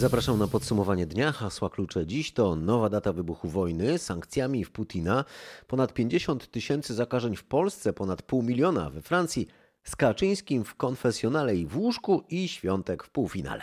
Zapraszam 0.00 0.38
na 0.38 0.46
podsumowanie 0.46 1.06
dnia. 1.06 1.32
Hasła 1.32 1.70
klucze 1.70 2.06
dziś 2.06 2.32
to 2.32 2.56
nowa 2.56 2.88
data 2.88 3.12
wybuchu 3.12 3.48
wojny, 3.48 3.98
sankcjami 3.98 4.64
w 4.64 4.70
Putina, 4.70 5.24
ponad 5.66 5.94
50 5.94 6.50
tysięcy 6.50 6.94
zakażeń 6.94 7.36
w 7.36 7.44
Polsce, 7.44 7.92
ponad 7.92 8.22
pół 8.22 8.42
miliona 8.42 8.90
we 8.90 9.02
Francji, 9.02 9.48
z 9.84 9.96
Kaczyńskim 9.96 10.64
w 10.64 10.74
konfesjonale 10.74 11.56
i 11.56 11.66
w 11.66 11.76
łóżku 11.76 12.24
i 12.28 12.48
świątek 12.48 13.04
w 13.04 13.10
półfinale. 13.10 13.62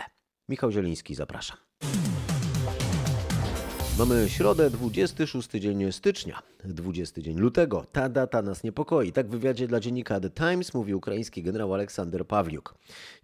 Michał 0.50 0.71
Zieliński, 0.71 1.16
zapraszam. 1.16 1.58
Mamy 3.98 4.29
środę, 4.29 4.70
26 4.70 5.50
dzień 5.50 5.91
stycznia, 5.91 6.41
20 6.64 7.21
dzień 7.21 7.38
lutego. 7.38 7.86
Ta 7.91 8.09
data 8.09 8.41
nas 8.41 8.64
niepokoi. 8.64 9.11
Tak 9.11 9.27
w 9.27 9.29
wywiadzie 9.29 9.68
dla 9.68 9.79
dziennika 9.79 10.20
The 10.20 10.29
Times 10.29 10.73
mówi 10.73 10.93
ukraiński 10.93 11.43
generał 11.43 11.73
Aleksander 11.73 12.28
Pawliuk. 12.28 12.75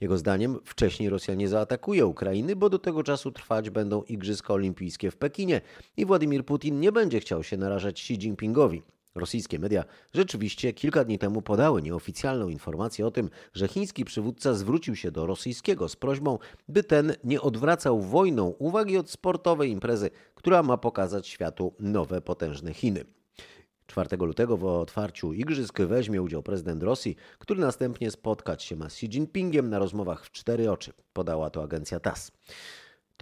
Jego 0.01 0.17
zdaniem 0.17 0.59
wcześniej 0.65 1.09
Rosja 1.09 1.36
nie 1.36 1.47
zaatakuje 1.47 2.05
Ukrainy, 2.05 2.55
bo 2.55 2.69
do 2.69 2.79
tego 2.79 3.04
czasu 3.04 3.31
trwać 3.31 3.69
będą 3.69 4.01
Igrzyska 4.01 4.54
Olimpijskie 4.54 5.11
w 5.11 5.17
Pekinie 5.17 5.61
i 5.97 6.05
Władimir 6.05 6.45
Putin 6.45 6.79
nie 6.79 6.92
będzie 6.92 7.19
chciał 7.19 7.43
się 7.43 7.57
narażać 7.57 8.00
Xi 8.00 8.14
Jinpingowi. 8.14 8.81
Rosyjskie 9.15 9.59
media 9.59 9.83
rzeczywiście 10.13 10.73
kilka 10.73 11.03
dni 11.03 11.19
temu 11.19 11.41
podały 11.41 11.81
nieoficjalną 11.81 12.49
informację 12.49 13.07
o 13.07 13.11
tym, 13.11 13.29
że 13.53 13.67
chiński 13.67 14.05
przywódca 14.05 14.53
zwrócił 14.53 14.95
się 14.95 15.11
do 15.11 15.25
rosyjskiego 15.25 15.89
z 15.89 15.95
prośbą, 15.95 16.39
by 16.67 16.83
ten 16.83 17.15
nie 17.23 17.41
odwracał 17.41 18.01
wojną 18.01 18.47
uwagi 18.47 18.97
od 18.97 19.09
sportowej 19.09 19.71
imprezy, 19.71 20.09
która 20.36 20.63
ma 20.63 20.77
pokazać 20.77 21.27
światu 21.27 21.73
nowe 21.79 22.21
potężne 22.21 22.73
Chiny. 22.73 23.05
4 23.87 24.17
lutego 24.17 24.57
w 24.57 24.65
otwarciu 24.65 25.33
igrzysk 25.33 25.81
weźmie 25.81 26.21
udział 26.21 26.43
prezydent 26.43 26.83
Rosji, 26.83 27.15
który 27.39 27.61
następnie 27.61 28.11
spotkać 28.11 28.64
się 28.64 28.75
ma 28.75 28.89
z 28.89 28.93
Xi 28.93 29.05
Jinpingiem 29.05 29.69
na 29.69 29.79
rozmowach 29.79 30.25
w 30.25 30.31
cztery 30.31 30.71
oczy, 30.71 30.93
podała 31.14 31.50
to 31.50 31.64
agencja 31.64 32.00
TASS. 32.00 32.31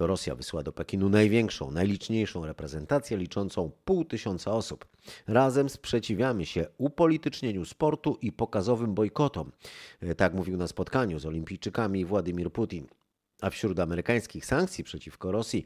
To 0.01 0.07
Rosja 0.07 0.35
wysyła 0.35 0.63
do 0.63 0.71
Pekinu 0.71 1.09
największą, 1.09 1.71
najliczniejszą 1.71 2.45
reprezentację 2.45 3.17
liczącą 3.17 3.71
pół 3.85 4.05
tysiąca 4.05 4.51
osób. 4.51 4.85
Razem 5.27 5.69
sprzeciwiamy 5.69 6.45
się 6.45 6.67
upolitycznieniu 6.77 7.65
sportu 7.65 8.17
i 8.21 8.31
pokazowym 8.31 8.93
bojkotom. 8.93 9.51
Tak 10.17 10.33
mówił 10.33 10.57
na 10.57 10.67
spotkaniu 10.67 11.19
z 11.19 11.25
olimpijczykami 11.25 12.05
Władimir 12.05 12.51
Putin. 12.51 12.87
A 13.41 13.49
wśród 13.49 13.79
amerykańskich 13.79 14.45
sankcji 14.45 14.83
przeciwko 14.83 15.31
Rosji 15.31 15.65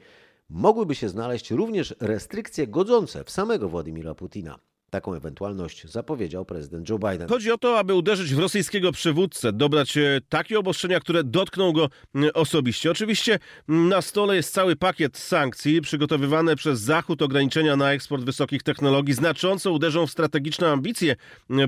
mogłyby 0.50 0.96
się 0.96 1.10
znaleźć 1.10 1.52
również 1.52 1.96
restrykcje 2.00 2.68
godzące 2.68 3.24
w 3.24 3.32
samego 3.32 3.70
Władimira 3.70 4.16
Putina. 4.16 4.60
Taką 4.96 5.16
ewentualność 5.16 5.92
zapowiedział 5.92 6.46
prezydent 6.46 6.90
Joe 6.90 7.00
Biden. 7.00 7.30
Chodzi 7.30 7.52
o 7.52 7.58
to, 7.58 7.80
aby 7.80 7.94
uderzyć 7.94 8.36
w 8.36 8.40
rosyjskiego 8.40 8.92
przywódcę, 8.92 9.54
dobrać 9.54 9.98
e, 9.98 10.22
takie 10.30 10.60
obostrzenia, 10.60 11.00
które 11.00 11.24
dotkną 11.24 11.72
go 11.72 11.90
osobiście. 12.34 12.92
Oczywiście 12.92 13.40
na 13.68 14.02
stole 14.02 14.36
jest 14.36 14.54
cały 14.54 14.76
pakiet 14.76 15.18
sankcji 15.18 15.82
przygotowywane 15.82 16.56
przez 16.56 16.80
Zachód, 16.80 17.22
ograniczenia 17.22 17.76
na 17.76 17.92
eksport 17.92 18.24
wysokich 18.24 18.64
technologii 18.64 19.14
znacząco 19.14 19.72
uderzą 19.72 20.08
w 20.08 20.12
strategiczne 20.12 20.72
ambicje 20.72 21.16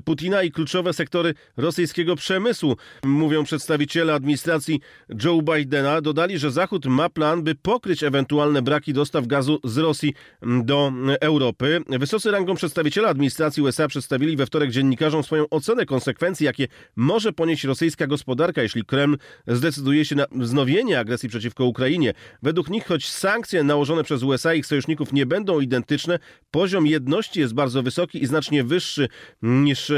Putina 0.06 0.44
i 0.44 0.52
kluczowe 0.52 0.94
sektory 0.94 1.34
rosyjskiego 1.58 2.16
przemysłu. 2.16 2.76
Mówią 3.04 3.44
przedstawiciele 3.44 4.14
administracji 4.14 4.82
Joe 5.24 5.42
Bidena. 5.42 6.02
Dodali, 6.02 6.40
że 6.40 6.52
Zachód 6.52 6.86
ma 6.86 7.10
plan, 7.10 7.44
by 7.44 7.56
pokryć 7.56 8.04
ewentualne 8.04 8.62
braki 8.62 8.94
dostaw 8.94 9.28
gazu 9.28 9.60
z 9.64 9.78
Rosji 9.78 10.14
do 10.42 10.92
Europy. 11.22 11.82
Wysocy 11.90 12.32
rangą 12.32 12.56
przedstawiciele 12.56 13.08
administracji 13.18 13.64
USA 13.64 13.88
przedstawili 13.88 14.36
we 14.36 14.46
wtorek 14.46 14.72
dziennikarzom 14.72 15.24
swoją 15.24 15.50
ocenę 15.50 15.86
konsekwencji, 15.86 16.46
jakie 16.46 16.68
może 16.96 17.34
ponieść 17.34 17.64
rosyjska 17.64 18.08
gospodarka, 18.08 18.62
jeśli 18.62 18.84
Kreml 18.86 19.18
zdecyduje 19.48 20.06
się 20.06 20.16
na 20.16 20.26
wznowienie 20.32 21.00
agresji 21.00 21.30
przeciwko 21.30 21.66
Ukrainie. 21.66 22.14
Według 22.44 22.70
nich, 22.70 22.86
choć 22.86 23.10
sankcje 23.10 23.64
nałożone 23.64 24.04
przez 24.04 24.24
USA 24.24 24.54
i 24.54 24.60
ich 24.60 24.66
sojuszników 24.66 25.14
nie 25.14 25.26
będą 25.26 25.60
identyczne, 25.60 26.20
poziom 26.52 26.88
jedności 26.88 27.40
jest 27.40 27.54
bardzo 27.54 27.84
wysoki 27.84 28.24
i 28.24 28.26
znacznie 28.26 28.64
wyższy 28.64 29.08
niż 29.42 29.92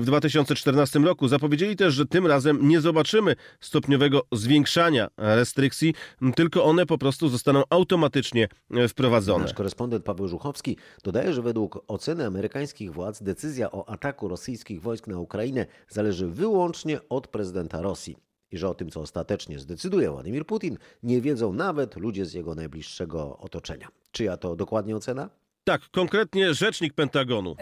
w 0.00 0.04
2014 0.04 0.98
roku. 0.98 1.28
Zapowiedzieli 1.28 1.76
też, 1.76 1.94
że 1.94 2.06
tym 2.06 2.26
razem 2.26 2.68
nie 2.68 2.80
zobaczymy 2.80 3.36
stopniowego 3.60 4.22
zwiększania 4.32 5.08
restrykcji, 5.16 5.94
tylko 6.36 6.64
one 6.64 6.86
po 6.86 6.98
prostu 6.98 7.28
zostaną 7.28 7.62
automatycznie 7.70 8.48
wprowadzone. 8.88 9.44
Nasz 9.44 9.54
korespondent 9.54 10.04
Paweł 10.04 10.28
Żuchowski 10.28 10.76
dodaje, 11.04 11.32
że 11.32 11.42
według 11.42 11.84
oceny 11.88 12.13
oceny 12.14 12.26
amerykańskich 12.26 12.92
władz 12.92 13.22
decyzja 13.22 13.70
o 13.70 13.88
ataku 13.88 14.28
rosyjskich 14.28 14.82
wojsk 14.82 15.06
na 15.06 15.18
Ukrainę 15.18 15.66
zależy 15.88 16.28
wyłącznie 16.28 17.00
od 17.08 17.28
prezydenta 17.28 17.82
Rosji. 17.82 18.16
I 18.50 18.58
że 18.58 18.68
o 18.68 18.74
tym, 18.74 18.90
co 18.90 19.00
ostatecznie 19.00 19.58
zdecyduje 19.58 20.10
Władimir 20.10 20.46
Putin, 20.46 20.78
nie 21.02 21.20
wiedzą 21.20 21.52
nawet 21.52 21.96
ludzie 21.96 22.26
z 22.26 22.32
jego 22.32 22.54
najbliższego 22.54 23.38
otoczenia. 23.38 23.88
Czyja 24.12 24.36
to 24.36 24.56
dokładnie 24.56 24.96
ocena? 24.96 25.30
Tak, 25.66 25.82
konkretnie 25.90 26.54
rzecznik 26.54 26.94
Pentagonu. 26.94 27.56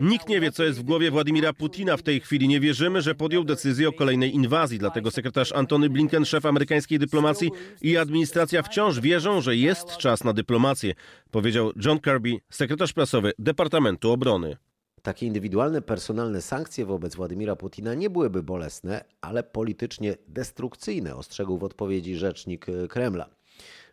Nikt 0.00 0.28
nie 0.28 0.40
wie, 0.40 0.52
co 0.52 0.64
jest 0.64 0.78
w 0.78 0.82
głowie 0.82 1.10
Władimira 1.10 1.52
Putina 1.52 1.96
w 1.96 2.02
tej 2.02 2.20
chwili. 2.20 2.48
Nie 2.48 2.60
wierzymy, 2.60 3.02
że 3.02 3.14
podjął 3.14 3.44
decyzję 3.44 3.88
o 3.88 3.92
kolejnej 3.92 4.34
inwazji. 4.34 4.78
Dlatego 4.78 5.10
sekretarz 5.10 5.52
Antony 5.52 5.90
Blinken, 5.90 6.24
szef 6.24 6.46
amerykańskiej 6.46 6.98
dyplomacji 6.98 7.50
i 7.82 7.96
administracja 7.96 8.62
wciąż 8.62 9.00
wierzą, 9.00 9.40
że 9.40 9.56
jest 9.56 9.96
czas 9.96 10.24
na 10.24 10.32
dyplomację, 10.32 10.94
powiedział 11.30 11.72
John 11.84 12.00
Kirby, 12.00 12.36
sekretarz 12.50 12.92
prasowy 12.92 13.32
Departamentu 13.38 14.10
Obrony. 14.12 14.56
Takie 15.02 15.26
indywidualne, 15.26 15.82
personalne 15.82 16.42
sankcje 16.42 16.86
wobec 16.86 17.16
Władimira 17.16 17.56
Putina 17.56 17.94
nie 17.94 18.10
byłyby 18.10 18.42
bolesne, 18.42 19.04
ale 19.20 19.42
politycznie 19.42 20.16
destrukcyjne, 20.28 21.16
ostrzegł 21.16 21.58
w 21.58 21.64
odpowiedzi 21.64 22.16
rzecznik 22.16 22.66
Kremla. 22.88 23.28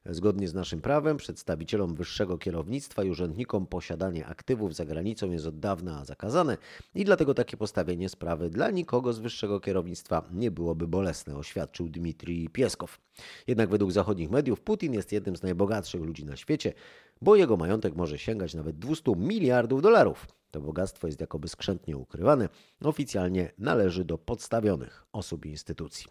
Zgodnie 0.06 0.48
z 0.48 0.54
naszym 0.54 0.82
prawem, 0.82 1.18
przedstawicielom 1.18 1.96
wyższego 1.96 2.38
kierownictwa 2.38 3.04
i 3.04 3.10
urzędnikom 3.10 3.68
posiadanie 3.68 4.26
aktywów 4.26 4.76
za 4.76 4.86
granicą 4.86 5.32
jest 5.32 5.46
od 5.46 5.60
dawna 5.60 6.06
zakazane 6.06 6.58
i 6.96 7.06
dlatego 7.06 7.34
takie 7.34 7.58
postawienie 7.58 8.10
sprawy 8.10 8.50
dla 8.50 8.72
nikogo 8.72 9.14
z 9.14 9.20
wyższego 9.20 9.60
kierownictwa 9.60 10.30
nie 10.32 10.52
byłoby 10.52 10.88
bolesne, 10.88 11.38
oświadczył 11.38 11.90
Dmitrij 11.90 12.50
Pieskow. 12.50 13.00
Jednak 13.48 13.70
według 13.70 13.92
zachodnich 13.92 14.30
mediów 14.30 14.62
Putin 14.62 14.94
jest 14.94 15.12
jednym 15.12 15.36
z 15.36 15.44
najbogatszych 15.44 16.02
ludzi 16.02 16.26
na 16.26 16.36
świecie, 16.36 16.74
bo 17.22 17.36
jego 17.36 17.58
majątek 17.58 17.96
może 17.96 18.18
sięgać 18.18 18.54
nawet 18.54 18.80
200 18.80 19.12
miliardów 19.16 19.82
dolarów. 19.82 20.28
To 20.52 20.62
bogactwo 20.62 21.08
jest 21.08 21.22
jakoby 21.22 21.48
skrzętnie 21.48 21.98
ukrywane, 21.98 22.50
oficjalnie 22.84 23.52
należy 23.58 24.06
do 24.06 24.18
podstawionych 24.18 25.06
osób 25.14 25.46
i 25.46 25.50
instytucji. 25.50 26.08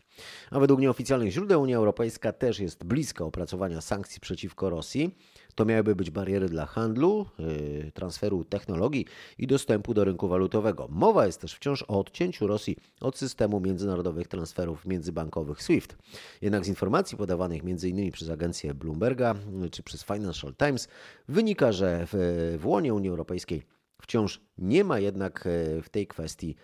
A 0.50 0.60
według 0.60 0.80
nieoficjalnych 0.80 1.32
źródeł 1.32 1.62
Unia 1.62 1.76
Europejska 1.76 2.32
też 2.32 2.58
jest 2.58 2.84
bliska 2.84 3.24
opracowania 3.24 3.80
sankcji 3.80 4.20
przeciwko 4.20 4.70
Rosji. 4.70 5.16
To 5.60 5.64
miałyby 5.64 5.96
być 5.96 6.10
bariery 6.10 6.48
dla 6.48 6.66
handlu, 6.66 7.26
yy, 7.38 7.92
transferu 7.94 8.44
technologii 8.44 9.06
i 9.38 9.46
dostępu 9.46 9.94
do 9.94 10.04
rynku 10.04 10.28
walutowego. 10.28 10.88
Mowa 10.90 11.26
jest 11.26 11.40
też 11.40 11.54
wciąż 11.54 11.82
o 11.82 11.98
odcięciu 11.98 12.46
Rosji 12.46 12.76
od 13.00 13.18
systemu 13.18 13.60
międzynarodowych 13.60 14.28
transferów 14.28 14.86
międzybankowych 14.86 15.62
SWIFT. 15.62 15.96
Jednak 16.42 16.64
z 16.64 16.68
informacji 16.68 17.18
podawanych 17.18 17.62
m.in. 17.64 18.12
przez 18.12 18.30
agencję 18.30 18.74
Bloomberga 18.74 19.34
yy, 19.62 19.70
czy 19.70 19.82
przez 19.82 20.04
Financial 20.04 20.54
Times 20.54 20.88
wynika, 21.28 21.72
że 21.72 22.06
w, 22.06 22.56
w 22.60 22.66
łonie 22.66 22.94
Unii 22.94 23.10
Europejskiej 23.10 23.62
Wciąż 24.02 24.40
nie 24.58 24.84
ma 24.84 24.98
jednak 24.98 25.46
e, 25.46 25.82
w 25.82 25.88
tej 25.88 26.06
kwestii 26.06 26.56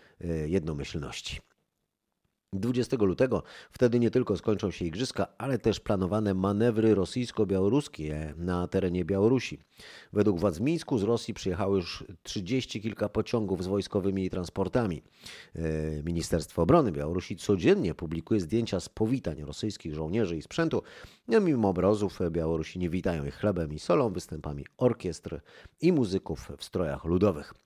jednomyślności. 0.47 1.41
20 2.53 2.97
lutego 3.01 3.43
wtedy 3.71 4.01
nie 4.01 4.11
tylko 4.11 4.37
skończą 4.37 4.71
się 4.71 4.85
igrzyska, 4.85 5.27
ale 5.39 5.59
też 5.59 5.81
planowane 5.81 6.35
manewry 6.35 6.95
rosyjsko-białoruskie 6.95 8.35
na 8.37 8.69
terenie 8.69 9.05
Białorusi. 9.05 9.59
Według 10.13 10.41
władz 10.41 10.61
Mińsku 10.61 10.99
z 10.99 11.03
Rosji 11.03 11.35
przyjechało 11.35 11.77
już 11.77 12.05
30 12.23 12.81
kilka 12.81 13.09
pociągów 13.09 13.65
z 13.65 13.67
wojskowymi 13.67 14.31
transportami. 14.31 15.03
E, 15.55 15.61
Ministerstwo 16.03 16.63
Obrony 16.63 16.93
Białorusi 16.93 17.37
codziennie 17.37 17.95
publikuje 17.95 18.41
zdjęcia 18.41 18.81
z 18.81 18.89
powitań 18.89 19.45
rosyjskich 19.45 19.95
żołnierzy 19.95 20.37
i 20.37 20.43
sprzętu. 20.43 20.83
No, 21.29 21.41
mimo 21.41 21.69
obrazów 21.69 22.19
Białorusini 22.31 22.91
witają 22.91 23.25
ich 23.25 23.35
chlebem 23.35 23.73
i 23.73 23.79
solą, 23.79 24.13
występami 24.13 24.65
orkiestr 24.77 25.41
i 25.81 25.93
muzyków 25.93 26.49
w 26.59 26.65
strojach 26.65 27.05
ludowych. 27.05 27.66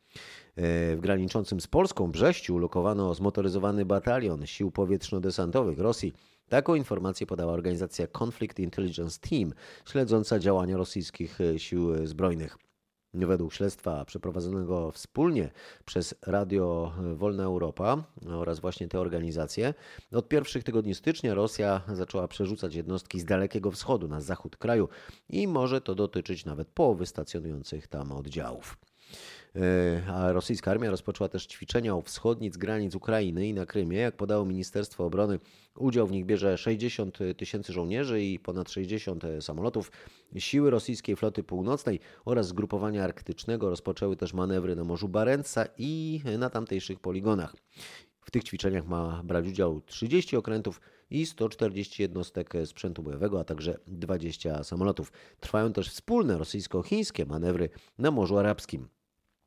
E, 0.56 0.96
w 0.96 1.00
graniczącym 1.00 1.60
z 1.60 1.66
Polską 1.66 2.10
Brześciu 2.12 2.54
ulokowano 2.54 3.14
zmotoryzowany 3.14 3.84
batalion 3.84 4.46
sił 4.46 4.70
powietrzno-desantowych 4.70 5.78
Rosji. 5.78 6.12
Taką 6.48 6.74
informację 6.74 7.26
podała 7.26 7.52
organizacja 7.52 8.06
Conflict 8.22 8.58
Intelligence 8.58 9.20
Team, 9.20 9.52
śledząca 9.86 10.38
działania 10.38 10.76
rosyjskich 10.76 11.40
e, 11.40 11.58
sił 11.58 12.06
zbrojnych. 12.06 12.56
Według 13.14 13.52
śledztwa 13.52 14.04
przeprowadzonego 14.04 14.90
wspólnie 14.90 15.50
przez 15.84 16.14
Radio 16.26 16.92
Wolna 17.14 17.44
Europa 17.44 18.04
oraz 18.26 18.60
właśnie 18.60 18.88
te 18.88 19.00
organizacje, 19.00 19.74
od 20.12 20.28
pierwszych 20.28 20.64
tygodni 20.64 20.94
stycznia 20.94 21.34
Rosja 21.34 21.82
zaczęła 21.92 22.28
przerzucać 22.28 22.74
jednostki 22.74 23.20
z 23.20 23.24
Dalekiego 23.24 23.70
Wschodu 23.70 24.08
na 24.08 24.20
zachód 24.20 24.56
kraju 24.56 24.88
i 25.28 25.48
może 25.48 25.80
to 25.80 25.94
dotyczyć 25.94 26.44
nawet 26.44 26.68
połowy 26.68 27.06
stacjonujących 27.06 27.88
tam 27.88 28.12
oddziałów. 28.12 28.76
A 30.12 30.32
rosyjska 30.32 30.70
armia 30.70 30.90
rozpoczęła 30.90 31.28
też 31.28 31.46
ćwiczenia 31.46 31.94
u 31.94 32.02
wschodnic 32.02 32.56
granic 32.56 32.94
Ukrainy 32.94 33.48
i 33.48 33.54
na 33.54 33.66
Krymie. 33.66 33.98
Jak 33.98 34.16
podało 34.16 34.44
Ministerstwo 34.44 35.04
Obrony, 35.04 35.38
udział 35.76 36.06
w 36.06 36.12
nich 36.12 36.26
bierze 36.26 36.58
60 36.58 37.18
tysięcy 37.36 37.72
żołnierzy 37.72 38.22
i 38.22 38.38
ponad 38.38 38.70
60 38.70 39.24
samolotów. 39.40 39.92
Siły 40.38 40.70
rosyjskiej 40.70 41.16
floty 41.16 41.42
północnej 41.42 42.00
oraz 42.24 42.46
zgrupowania 42.46 43.04
arktycznego 43.04 43.70
rozpoczęły 43.70 44.16
też 44.16 44.34
manewry 44.34 44.76
na 44.76 44.84
Morzu 44.84 45.08
Barenca 45.08 45.66
i 45.78 46.20
na 46.38 46.50
tamtejszych 46.50 47.00
poligonach. 47.00 47.56
W 48.20 48.30
tych 48.30 48.44
ćwiczeniach 48.44 48.86
ma 48.86 49.22
brać 49.24 49.46
udział 49.46 49.80
30 49.80 50.36
okrętów 50.36 50.80
i 51.10 51.26
140 51.26 52.02
jednostek 52.02 52.52
sprzętu 52.64 53.02
bojowego, 53.02 53.40
a 53.40 53.44
także 53.44 53.78
20 53.86 54.64
samolotów. 54.64 55.12
Trwają 55.40 55.72
też 55.72 55.90
wspólne 55.90 56.38
rosyjsko-chińskie 56.38 57.26
manewry 57.26 57.70
na 57.98 58.10
Morzu 58.10 58.38
Arabskim. 58.38 58.88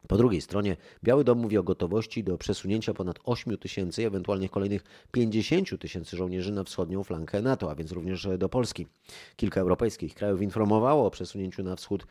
Po 0.08 0.18
drugiej 0.18 0.42
stronie 0.42 0.78
Biały 1.04 1.24
Dom 1.24 1.40
mówi 1.40 1.58
o 1.58 1.64
gotowości 1.64 2.24
do 2.24 2.38
przesunięcia 2.38 2.94
ponad 2.94 3.20
8 3.24 3.58
tysięcy, 3.58 4.08
ewentualnie 4.08 4.50
kolejnych 4.50 4.84
50 5.12 5.80
tysięcy 5.80 6.18
żołnierzy 6.18 6.52
na 6.52 6.64
wschodnią 6.64 7.04
flankę 7.04 7.42
NATO, 7.42 7.72
a 7.72 7.76
więc 7.76 7.92
również 7.92 8.28
do 8.38 8.50
Polski. 8.50 8.88
Kilka 9.36 9.62
europejskich 9.62 10.16
krajów 10.16 10.42
informowało 10.42 11.06
o 11.08 11.12
przesunięciu 11.12 11.64
na 11.64 11.76
wschód 11.76 12.08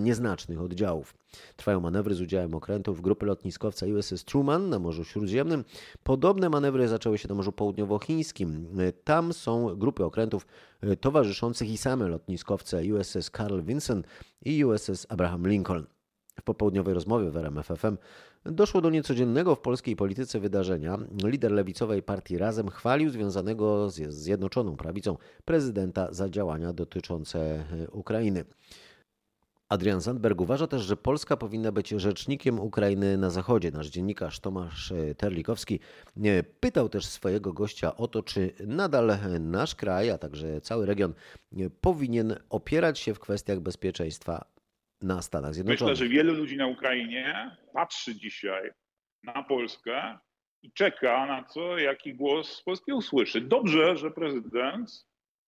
nieznacznych 0.00 0.60
oddziałów. 0.60 1.14
Trwają 1.56 1.80
manewry 1.80 2.14
z 2.14 2.20
udziałem 2.20 2.54
okrętów 2.54 3.00
grupy 3.00 3.26
lotniskowca 3.26 3.86
USS 3.86 4.24
Truman 4.24 4.68
na 4.68 4.78
Morzu 4.78 5.04
Śródziemnym. 5.04 5.64
Podobne 6.02 6.50
manewry 6.50 6.88
zaczęły 6.88 7.18
się 7.18 7.28
na 7.28 7.34
Morzu 7.34 7.52
Południowochińskim. 7.52 8.68
Tam 9.04 9.32
są 9.32 9.76
grupy 9.76 10.04
okrętów 10.04 10.46
towarzyszących 11.00 11.70
i 11.70 11.78
same 11.78 12.08
lotniskowce 12.08 12.82
USS 12.94 13.30
Carl 13.36 13.62
Vinson 13.62 14.02
i 14.44 14.64
USS 14.64 15.06
Abraham 15.08 15.48
Lincoln. 15.48 15.95
W 16.40 16.42
popołudniowej 16.42 16.94
rozmowie 16.94 17.30
w 17.30 17.36
RMFFM 17.36 17.96
doszło 18.44 18.80
do 18.80 18.90
niecodziennego 18.90 19.54
w 19.54 19.60
polskiej 19.60 19.96
polityce 19.96 20.40
wydarzenia. 20.40 20.98
Lider 21.24 21.52
lewicowej 21.52 22.02
partii 22.02 22.38
Razem 22.38 22.68
chwalił 22.68 23.10
związanego 23.10 23.90
z 23.90 24.14
Zjednoczoną 24.14 24.76
Prawicą 24.76 25.16
prezydenta 25.44 26.12
za 26.12 26.28
działania 26.28 26.72
dotyczące 26.72 27.38
e, 27.40 27.90
Ukrainy. 27.90 28.44
Adrian 29.68 30.02
Sandberg 30.02 30.40
uważa 30.40 30.66
też, 30.66 30.82
że 30.82 30.96
Polska 30.96 31.36
powinna 31.36 31.72
być 31.72 31.88
rzecznikiem 31.88 32.60
Ukrainy 32.60 33.18
na 33.18 33.30
Zachodzie. 33.30 33.70
Nasz 33.70 33.86
dziennikarz 33.86 34.40
Tomasz 34.40 34.92
e, 34.92 35.14
Terlikowski 35.14 35.80
e, 36.24 36.42
pytał 36.42 36.88
też 36.88 37.06
swojego 37.06 37.52
gościa 37.52 37.96
o 37.96 38.08
to, 38.08 38.22
czy 38.22 38.52
nadal 38.66 39.18
nasz 39.40 39.74
kraj, 39.74 40.10
a 40.10 40.18
także 40.18 40.60
cały 40.60 40.86
region 40.86 41.14
powinien 41.80 42.36
opierać 42.50 42.98
się 42.98 43.14
w 43.14 43.20
kwestiach 43.20 43.60
bezpieczeństwa 43.60 44.55
na 45.02 45.22
Stanach 45.22 45.54
Zjednoczonych. 45.54 45.92
Myślę, 45.92 46.06
że 46.06 46.12
wielu 46.12 46.34
ludzi 46.34 46.56
na 46.56 46.66
Ukrainie 46.66 47.56
patrzy 47.72 48.14
dzisiaj 48.14 48.70
na 49.22 49.42
Polskę 49.42 50.18
i 50.62 50.72
czeka 50.72 51.26
na 51.26 51.44
co, 51.44 51.78
jaki 51.78 52.14
głos 52.14 52.52
z 52.52 52.62
Polski 52.62 52.92
usłyszy. 52.92 53.40
Dobrze, 53.40 53.96
że 53.96 54.10
prezydent 54.10 55.06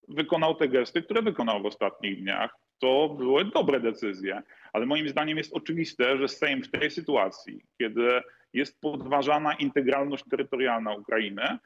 wykonał 0.09 0.55
te 0.55 0.69
gesty, 0.69 1.03
które 1.03 1.23
wykonał 1.23 1.63
w 1.63 1.67
ostatnich 1.67 2.23
dniach. 2.23 2.51
To 2.79 3.09
były 3.09 3.45
dobre 3.45 3.81
decyzje, 3.81 4.43
ale 4.73 4.87
moim 4.87 5.09
zdaniem 5.09 5.39
jest 5.39 5.53
oczywiste, 5.53 6.19
że 6.19 6.29
Sejm 6.29 6.63
w 6.63 6.71
tej 6.71 6.91
sytuacji, 6.91 7.65
kiedy 7.79 8.21
jest 8.53 8.81
podważana 8.81 9.55
integralność 9.55 10.25
terytorialna 10.31 10.95
Ukrainy, 10.95 11.59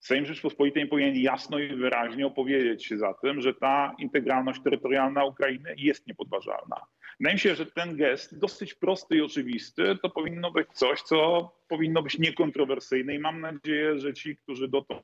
Sejm 0.00 0.26
Rzeczpospolitej 0.26 0.88
powinien 0.88 1.16
jasno 1.16 1.58
i 1.58 1.76
wyraźnie 1.76 2.26
opowiedzieć 2.26 2.86
się 2.86 2.98
za 2.98 3.14
tym, 3.14 3.40
że 3.40 3.54
ta 3.54 3.94
integralność 3.98 4.62
terytorialna 4.62 5.24
Ukrainy 5.24 5.74
jest 5.76 6.06
niepodważalna. 6.06 6.76
Wydaje 7.20 7.34
mi 7.34 7.40
się, 7.40 7.54
że 7.54 7.66
ten 7.66 7.96
gest, 7.96 8.38
dosyć 8.38 8.74
prosty 8.74 9.16
i 9.16 9.20
oczywisty, 9.20 9.98
to 10.02 10.10
powinno 10.10 10.50
być 10.50 10.68
coś, 10.72 11.02
co 11.02 11.50
powinno 11.68 12.02
być 12.02 12.18
niekontrowersyjne 12.18 13.14
i 13.14 13.18
mam 13.18 13.40
nadzieję, 13.40 13.98
że 13.98 14.14
ci, 14.14 14.36
którzy 14.36 14.68
dotąd 14.68 15.02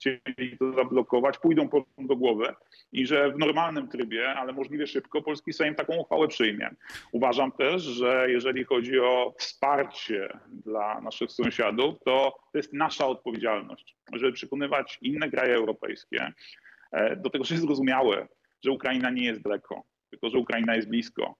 chcieli 0.00 0.58
to 0.58 0.72
zablokować, 0.72 1.38
pójdą 1.38 1.68
po 1.68 1.84
do 1.98 2.16
głowy 2.16 2.54
i 2.92 3.06
że 3.06 3.32
w 3.32 3.38
normalnym 3.38 3.88
trybie, 3.88 4.34
ale 4.34 4.52
możliwie 4.52 4.86
szybko, 4.86 5.22
polski 5.22 5.52
Sejm 5.52 5.74
taką 5.74 5.96
uchwałę 5.96 6.28
przyjmie. 6.28 6.70
Uważam 7.12 7.52
też, 7.52 7.82
że 7.82 8.26
jeżeli 8.30 8.64
chodzi 8.64 9.00
o 9.00 9.34
wsparcie 9.38 10.38
dla 10.48 11.00
naszych 11.00 11.32
sąsiadów, 11.32 11.94
to 12.04 12.38
to 12.52 12.58
jest 12.58 12.72
nasza 12.72 13.06
odpowiedzialność, 13.06 13.96
żeby 14.12 14.32
przekonywać 14.32 14.98
inne 15.02 15.30
kraje 15.30 15.54
europejskie 15.54 16.32
e, 16.92 17.16
do 17.16 17.30
tego, 17.30 17.44
że 17.44 17.54
jest 17.54 17.66
zrozumiałe, 17.66 18.28
że 18.64 18.70
Ukraina 18.70 19.10
nie 19.10 19.24
jest 19.24 19.42
daleko, 19.42 19.82
tylko 20.10 20.30
że 20.30 20.38
Ukraina 20.38 20.76
jest 20.76 20.88
blisko. 20.88 21.34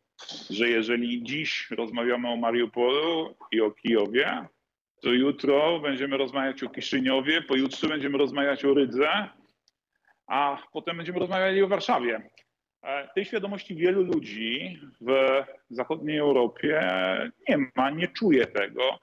Że 0.51 0.69
jeżeli 0.69 1.23
dziś 1.23 1.71
rozmawiamy 1.71 2.29
o 2.29 2.37
Mariupolu 2.37 3.37
i 3.53 3.61
o 3.61 3.71
Kijowie, 3.71 4.47
to 5.01 5.13
jutro 5.13 5.81
będziemy 5.81 6.17
rozmawiać 6.17 6.63
o 6.63 6.69
Kiszyniowie, 6.69 7.43
pojutrze 7.43 7.89
będziemy 7.89 8.19
rozmawiać 8.19 8.65
o 8.65 8.75
Rydze, 8.75 9.29
a 10.27 10.63
potem 10.73 10.97
będziemy 10.97 11.19
rozmawiali 11.19 11.63
o 11.63 11.69
Warszawie. 11.69 12.31
E, 12.83 13.09
tej 13.15 13.25
świadomości 13.25 13.75
wielu 13.75 14.03
ludzi 14.03 14.81
w 15.01 15.43
zachodniej 15.71 16.19
Europie 16.19 16.91
nie 17.49 17.59
ma, 17.77 17.91
nie 17.91 18.09
czuje 18.09 18.47
tego 18.47 18.99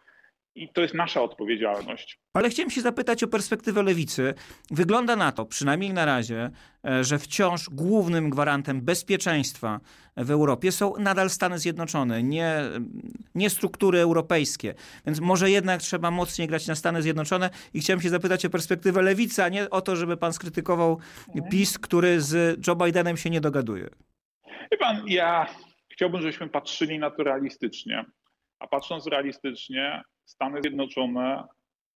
i 0.56 0.70
to 0.70 0.82
jest 0.82 0.94
nasza 0.94 1.22
odpowiedzialność. 1.22 2.20
Ale 2.34 2.50
chciałem 2.50 2.70
się 2.70 2.82
zapytać 2.82 3.24
o 3.24 3.28
perspektywę 3.28 3.84
lewicy. 3.84 4.34
Wygląda 4.72 5.16
na 5.16 5.32
to, 5.32 5.46
przynajmniej 5.46 5.94
na 5.94 6.06
razie, 6.06 6.50
e, 6.86 7.04
że 7.04 7.20
wciąż 7.20 7.70
głównym 7.70 8.30
gwarantem 8.30 8.82
bezpieczeństwa 8.82 9.80
w 10.18 10.32
Europie 10.32 10.72
są 10.72 10.94
nadal 11.00 11.30
Stany 11.30 11.60
Zjednoczone, 11.60 12.24
nie, 12.24 12.56
nie 13.36 13.50
struktury 13.50 14.00
europejskie. 14.00 14.74
Więc 15.06 15.20
może 15.20 15.52
jednak 15.52 15.82
trzeba 15.82 16.12
mocniej 16.12 16.48
grać 16.48 16.68
na 16.68 16.76
Stany 16.76 17.02
Zjednoczone 17.02 17.50
i 17.74 17.80
chciałem 17.80 18.02
się 18.02 18.10
zapytać 18.10 18.46
o 18.46 18.50
perspektywę 18.50 19.02
lewicy, 19.02 19.44
a 19.44 19.50
nie 19.50 19.70
o 19.70 19.82
to, 19.82 19.96
żeby 19.96 20.18
pan 20.18 20.34
skrytykował 20.34 21.00
PiS, 21.52 21.80
który 21.80 22.22
z 22.22 22.68
Joe 22.68 22.76
Bidenem 22.76 23.18
się 23.18 23.30
nie 23.30 23.42
dogaduje. 23.42 23.90
Wie 24.72 24.78
pan, 24.78 25.04
ja 25.08 25.48
chciałbym, 25.90 26.22
żebyśmy 26.22 26.50
patrzyli 26.50 27.00
na 27.00 27.12
to 27.12 27.24
realistycznie. 27.24 28.06
A 28.60 28.68
patrząc 28.68 29.08
realistycznie, 29.08 30.04
Stany 30.26 30.62
Zjednoczone 30.62 31.44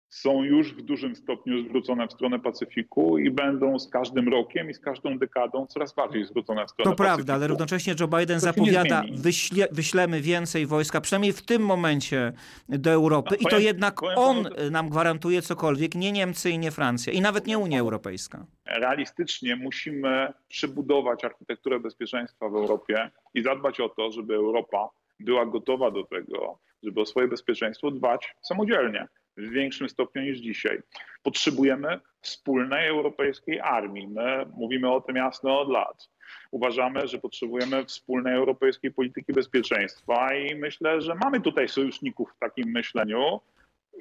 są 0.09 0.43
już 0.43 0.75
w 0.75 0.83
dużym 0.83 1.17
stopniu 1.17 1.63
zwrócone 1.63 2.09
w 2.09 2.13
stronę 2.13 2.39
Pacyfiku 2.39 3.19
i 3.19 3.31
będą 3.31 3.79
z 3.79 3.91
każdym 3.91 4.29
rokiem 4.29 4.71
i 4.71 4.75
z 4.75 4.81
każdą 4.81 5.19
dekadą 5.19 5.67
coraz 5.67 5.95
bardziej 5.95 6.25
zwrócone 6.25 6.67
w 6.67 6.71
stronę 6.71 6.91
To 6.91 6.97
Pacyfiku. 6.97 7.17
prawda, 7.17 7.35
ale 7.35 7.47
równocześnie 7.47 7.95
Joe 8.01 8.09
Biden 8.09 8.41
to 8.41 8.45
zapowiada, 8.45 9.03
wyśle, 9.13 9.67
wyślemy 9.73 10.21
więcej 10.21 10.67
wojska, 10.67 11.01
przynajmniej 11.01 11.33
w 11.33 11.43
tym 11.43 11.63
momencie 11.63 12.33
do 12.69 12.91
Europy 12.91 13.31
no, 13.31 13.37
i 13.37 13.43
powiem, 13.43 13.59
to 13.59 13.65
jednak 13.65 14.03
on 14.03 14.45
panu, 14.45 14.71
nam 14.71 14.89
gwarantuje 14.89 15.43
cokolwiek, 15.43 15.95
nie 15.95 16.13
Niemcy 16.13 16.51
i 16.51 16.59
nie 16.59 16.71
Francja 16.71 17.13
i 17.13 17.21
nawet 17.21 17.47
nie 17.47 17.59
Unia 17.59 17.81
Europejska. 17.81 18.47
Realistycznie 18.67 19.57
musimy 19.57 20.33
przybudować 20.49 21.25
architekturę 21.25 21.81
bezpieczeństwa 21.81 22.49
w 22.49 22.55
Europie 22.55 23.11
i 23.35 23.43
zadbać 23.43 23.81
o 23.81 23.89
to, 23.89 24.13
żeby 24.13 24.35
Europa 24.35 24.89
była 25.21 25.47
gotowa 25.47 25.91
do 25.91 26.05
tego, 26.05 26.59
żeby 26.83 27.01
o 27.01 27.07
swoje 27.07 27.29
bezpieczeństwo 27.29 27.91
dbać 27.91 28.35
samodzielnie 28.43 29.09
w 29.37 29.51
większym 29.51 29.89
stopniu 29.89 30.23
niż 30.23 30.39
dzisiaj. 30.39 30.81
Potrzebujemy 31.23 32.01
wspólnej 32.21 32.89
europejskiej 32.89 33.61
armii. 33.61 34.09
My 34.09 34.47
mówimy 34.55 34.93
o 34.93 35.01
tym 35.01 35.17
jasno 35.17 35.61
od 35.61 35.69
lat. 35.69 36.09
Uważamy, 36.51 37.09
że 37.09 37.19
potrzebujemy 37.19 37.85
wspólnej 37.85 38.35
europejskiej 38.35 38.93
polityki 38.93 39.33
bezpieczeństwa 39.33 40.35
i 40.35 40.55
myślę, 40.55 41.01
że 41.01 41.15
mamy 41.15 41.41
tutaj 41.41 41.69
sojuszników 41.69 42.33
w 42.33 42.39
takim 42.39 42.71
myśleniu. 42.71 43.41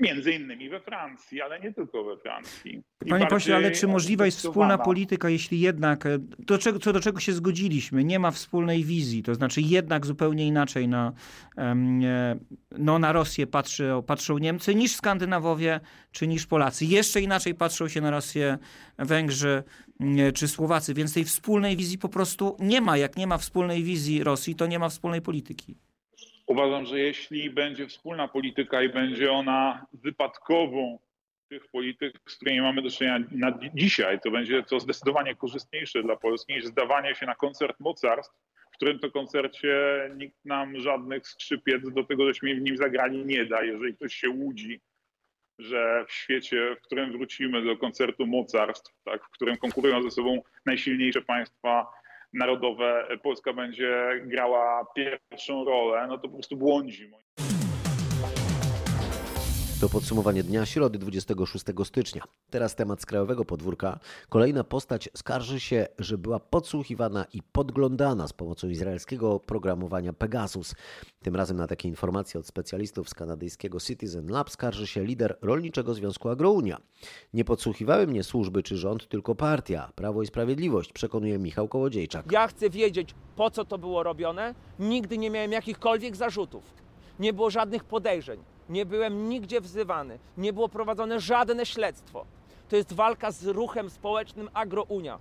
Między 0.02 0.32
innymi 0.32 0.70
we 0.70 0.80
Francji, 0.80 1.42
ale 1.42 1.60
nie 1.60 1.74
tylko 1.74 2.04
we 2.04 2.18
Francji. 2.18 2.84
I 3.06 3.10
Panie 3.10 3.28
pośle, 3.28 3.56
ale 3.56 3.72
czy 3.72 3.88
możliwa 3.88 4.26
jest 4.26 4.38
wspólna 4.38 4.78
polityka, 4.78 5.30
jeśli 5.30 5.60
jednak, 5.60 6.06
e, 6.06 6.20
do 6.40 6.58
czego, 6.58 6.80
co 6.80 6.94
do 6.94 7.00
czego 7.00 7.20
się 7.20 7.34
zgodziliśmy, 7.34 8.04
nie 8.04 8.20
ma 8.20 8.32
wspólnej 8.32 8.84
wizji, 8.84 9.24
to 9.24 9.36
znaczy 9.36 9.62
jednak 9.62 10.06
zupełnie 10.06 10.48
inaczej 10.48 10.88
na, 10.88 11.14
e, 11.58 11.76
no, 12.78 13.00
na 13.00 13.12
Rosję 13.12 13.48
patrzy, 13.48 13.90
patrzą 14.08 14.38
Niemcy 14.38 14.76
niż 14.76 14.96
Skandynawowie 14.96 15.80
czy 16.12 16.28
niż 16.28 16.48
Polacy. 16.48 16.86
Jeszcze 16.86 17.22
inaczej 17.22 17.56
patrzą 17.56 17.88
się 17.88 18.02
na 18.02 18.12
Rosję 18.12 18.58
Węgrzy 18.98 19.64
czy 20.34 20.48
Słowacy, 20.48 20.94
więc 20.94 21.14
tej 21.14 21.24
wspólnej 21.24 21.78
wizji 21.78 21.98
po 21.98 22.10
prostu 22.10 22.58
nie 22.60 22.82
ma. 22.82 22.98
Jak 22.98 23.18
nie 23.18 23.28
ma 23.28 23.38
wspólnej 23.38 23.84
wizji 23.84 24.24
Rosji, 24.24 24.56
to 24.56 24.68
nie 24.68 24.80
ma 24.80 24.90
wspólnej 24.90 25.22
polityki. 25.22 25.76
Uważam, 26.48 26.86
że 26.86 27.00
jeśli 27.00 27.50
będzie 27.50 27.88
wspólna 27.88 28.28
polityka 28.28 28.82
i 28.82 28.90
będzie 28.90 29.32
ona 29.32 29.86
wypadkową 29.94 31.00
tych 31.50 31.68
polityk, 31.68 32.14
z 32.28 32.36
którymi 32.36 32.62
mamy 32.62 32.82
do 32.82 32.90
czynienia 32.90 33.20
na 33.32 33.60
dzisiaj, 33.74 34.20
to 34.20 34.32
będzie 34.32 34.64
to 34.64 34.80
zdecydowanie 34.80 35.36
korzystniejsze 35.36 36.04
dla 36.04 36.16
Polski 36.16 36.54
niż 36.54 36.66
zdawanie 36.66 37.16
się 37.16 37.26
na 37.26 37.36
koncert 37.36 37.80
mocarstw, 37.80 38.36
w 38.72 38.76
którym 38.76 39.00
to 39.00 39.12
koncercie 39.12 39.76
nikt 40.16 40.46
nam 40.46 40.80
żadnych 40.80 41.28
skrzypiec 41.28 41.94
do 41.94 42.04
tego, 42.04 42.26
żeśmy 42.26 42.56
w 42.56 42.62
nim 42.62 42.78
zagrali 42.78 43.26
nie 43.26 43.46
da. 43.46 43.64
Jeżeli 43.64 43.96
ktoś 43.96 44.16
się 44.16 44.30
łudzi, 44.30 44.82
że 45.60 46.06
w 46.08 46.12
świecie, 46.12 46.76
w 46.76 46.82
którym 46.82 47.12
wrócimy 47.12 47.62
do 47.62 47.78
koncertu 47.78 48.28
mocarstw, 48.28 48.94
tak, 49.04 49.26
w 49.26 49.30
którym 49.30 49.58
konkurują 49.58 50.04
ze 50.04 50.12
sobą 50.12 50.42
najsilniejsze 50.66 51.22
państwa 51.22 51.88
narodowe 52.36 53.08
Polska 53.24 53.54
będzie 53.54 54.22
grała 54.26 54.86
pierwszą 54.96 55.66
rolę, 55.66 56.08
no 56.08 56.18
to 56.18 56.28
po 56.28 56.34
prostu 56.34 56.58
błądzi. 56.58 57.12
To 59.86 59.90
podsumowanie 59.90 60.44
dnia 60.44 60.66
środy 60.66 61.00
26 61.00 61.66
stycznia. 61.84 62.24
Teraz 62.50 62.76
temat 62.76 63.02
z 63.02 63.06
krajowego 63.06 63.46
podwórka. 63.46 64.00
Kolejna 64.30 64.64
postać 64.64 65.10
skarży 65.16 65.60
się, 65.60 65.88
że 66.00 66.18
była 66.18 66.40
podsłuchiwana 66.40 67.26
i 67.34 67.42
podglądana 67.44 68.28
z 68.28 68.34
pomocą 68.34 68.70
izraelskiego 68.70 69.40
programowania 69.40 70.14
Pegasus. 70.14 70.76
Tym 71.24 71.36
razem 71.36 71.58
na 71.58 71.68
takie 71.68 71.90
informacje 71.90 72.40
od 72.40 72.48
specjalistów 72.48 73.10
z 73.10 73.14
kanadyjskiego 73.14 73.80
Citizen 73.80 74.28
Lab 74.28 74.50
skarży 74.50 74.88
się 74.88 75.04
lider 75.04 75.38
Rolniczego 75.42 75.94
Związku 75.94 76.30
Agrounia. 76.30 76.78
Nie 77.34 77.46
podsłuchiwały 77.46 78.08
mnie 78.08 78.24
służby 78.24 78.64
czy 78.64 78.78
rząd, 78.78 79.08
tylko 79.08 79.36
partia. 79.36 79.92
Prawo 79.96 80.22
i 80.22 80.28
Sprawiedliwość, 80.28 80.94
przekonuje 80.94 81.40
Michał 81.40 81.68
Kołodziejczak. 81.68 82.32
Ja 82.32 82.48
chcę 82.48 82.70
wiedzieć, 82.70 83.16
po 83.36 83.52
co 83.52 83.66
to 83.66 83.78
było 83.78 84.04
robione. 84.04 84.56
Nigdy 84.80 85.18
nie 85.18 85.30
miałem 85.30 85.52
jakichkolwiek 85.52 86.16
zarzutów. 86.16 86.85
Nie 87.20 87.34
było 87.34 87.50
żadnych 87.50 87.84
podejrzeń 87.84 88.44
nie 88.70 88.86
byłem 88.86 89.30
nigdzie 89.30 89.62
wzywany, 89.62 90.20
nie 90.38 90.54
było 90.54 90.70
prowadzone 90.70 91.20
żadne 91.20 91.66
śledztwo. 91.66 92.26
To 92.70 92.76
jest 92.76 92.94
walka 92.94 93.32
z 93.32 93.46
ruchem 93.46 93.90
społecznym 93.90 94.50
Agrounia. 94.54 95.20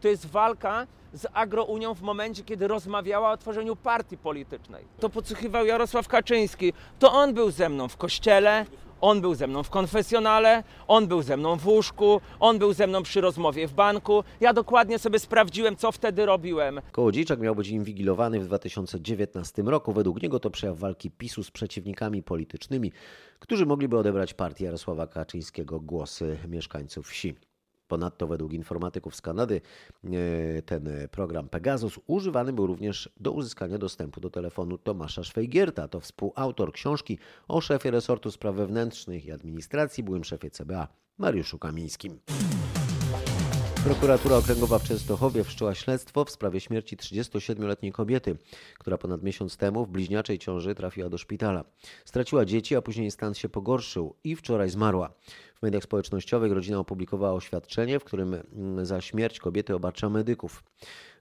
To 0.00 0.08
jest 0.08 0.26
walka 0.26 0.86
z 1.12 1.26
Agrounią 1.32 1.94
w 1.94 2.02
momencie, 2.02 2.42
kiedy 2.42 2.68
rozmawiała 2.68 3.30
o 3.30 3.36
tworzeniu 3.36 3.76
partii 3.76 4.16
politycznej. 4.16 4.84
To 5.00 5.08
podsłuchiwał 5.08 5.66
Jarosław 5.66 6.08
Kaczyński. 6.08 6.72
To 6.98 7.12
on 7.12 7.34
był 7.34 7.50
ze 7.50 7.68
mną 7.68 7.88
w 7.88 7.96
kościele, 7.96 8.66
on 9.00 9.20
był 9.20 9.34
ze 9.34 9.46
mną 9.46 9.62
w 9.62 9.70
konfesjonale, 9.70 10.62
on 10.88 11.06
był 11.06 11.22
ze 11.22 11.36
mną 11.36 11.56
w 11.56 11.66
łóżku, 11.66 12.20
on 12.40 12.58
był 12.58 12.72
ze 12.72 12.86
mną 12.86 13.02
przy 13.02 13.20
rozmowie 13.20 13.68
w 13.68 13.72
banku. 13.74 14.24
Ja 14.40 14.52
dokładnie 14.52 14.98
sobie 14.98 15.18
sprawdziłem, 15.18 15.76
co 15.76 15.92
wtedy 15.92 16.26
robiłem. 16.26 16.80
Kołodziejczak 16.92 17.40
miał 17.40 17.54
być 17.54 17.68
inwigilowany 17.68 18.40
w 18.40 18.46
2019 18.46 19.62
roku. 19.62 19.92
Według 19.92 20.22
niego 20.22 20.40
to 20.40 20.50
przejaw 20.50 20.78
walki 20.78 21.10
PiSu 21.10 21.44
z 21.44 21.50
przeciwnikami 21.50 22.22
politycznymi, 22.22 22.92
którzy 23.38 23.66
mogliby 23.66 23.98
odebrać 23.98 24.34
partii 24.34 24.64
Jarosława 24.64 25.06
Kaczyńskiego 25.06 25.80
głosy 25.80 26.38
mieszkańców 26.48 27.08
wsi. 27.08 27.34
Ponadto 27.90 28.26
według 28.26 28.52
informatyków 28.52 29.16
z 29.16 29.20
Kanady 29.20 29.60
e, 30.04 30.62
ten 30.62 30.88
program 31.10 31.48
Pegasus 31.48 31.98
używany 32.06 32.52
był 32.52 32.66
również 32.66 33.08
do 33.20 33.32
uzyskania 33.32 33.78
dostępu 33.78 34.20
do 34.20 34.30
telefonu 34.30 34.78
Tomasza 34.78 35.24
Szwejgierta. 35.24 35.88
To 35.88 36.00
współautor 36.00 36.72
książki 36.72 37.18
o 37.48 37.60
szefie 37.60 37.90
resortu 37.90 38.30
spraw 38.30 38.54
wewnętrznych 38.54 39.26
i 39.26 39.32
administracji, 39.32 40.04
byłym 40.04 40.24
szefie 40.24 40.50
CBA 40.50 40.88
Mariuszu 41.18 41.58
Kamińskim. 41.58 42.18
Prokuratura 43.84 44.36
Okręgowa 44.36 44.78
w 44.78 44.84
Częstochowie 44.84 45.44
wszczęła 45.44 45.74
śledztwo 45.74 46.24
w 46.24 46.30
sprawie 46.30 46.60
śmierci 46.60 46.96
37-letniej 46.96 47.92
kobiety, 47.92 48.36
która 48.78 48.98
ponad 48.98 49.22
miesiąc 49.22 49.56
temu 49.56 49.84
w 49.84 49.88
bliźniaczej 49.88 50.38
ciąży 50.38 50.74
trafiła 50.74 51.08
do 51.08 51.18
szpitala. 51.18 51.64
Straciła 52.04 52.44
dzieci, 52.44 52.76
a 52.76 52.82
później 52.82 53.10
stan 53.10 53.34
się 53.34 53.48
pogorszył 53.48 54.14
i 54.24 54.36
wczoraj 54.36 54.70
zmarła. 54.70 55.12
W 55.60 55.62
mediach 55.62 55.82
społecznościowych 55.82 56.52
rodzina 56.52 56.78
opublikowała 56.78 57.32
oświadczenie, 57.32 57.98
w 57.98 58.04
którym 58.04 58.34
mm, 58.34 58.86
za 58.86 59.00
śmierć 59.00 59.38
kobiety 59.38 59.74
obarcza 59.74 60.08
medyków. 60.08 60.62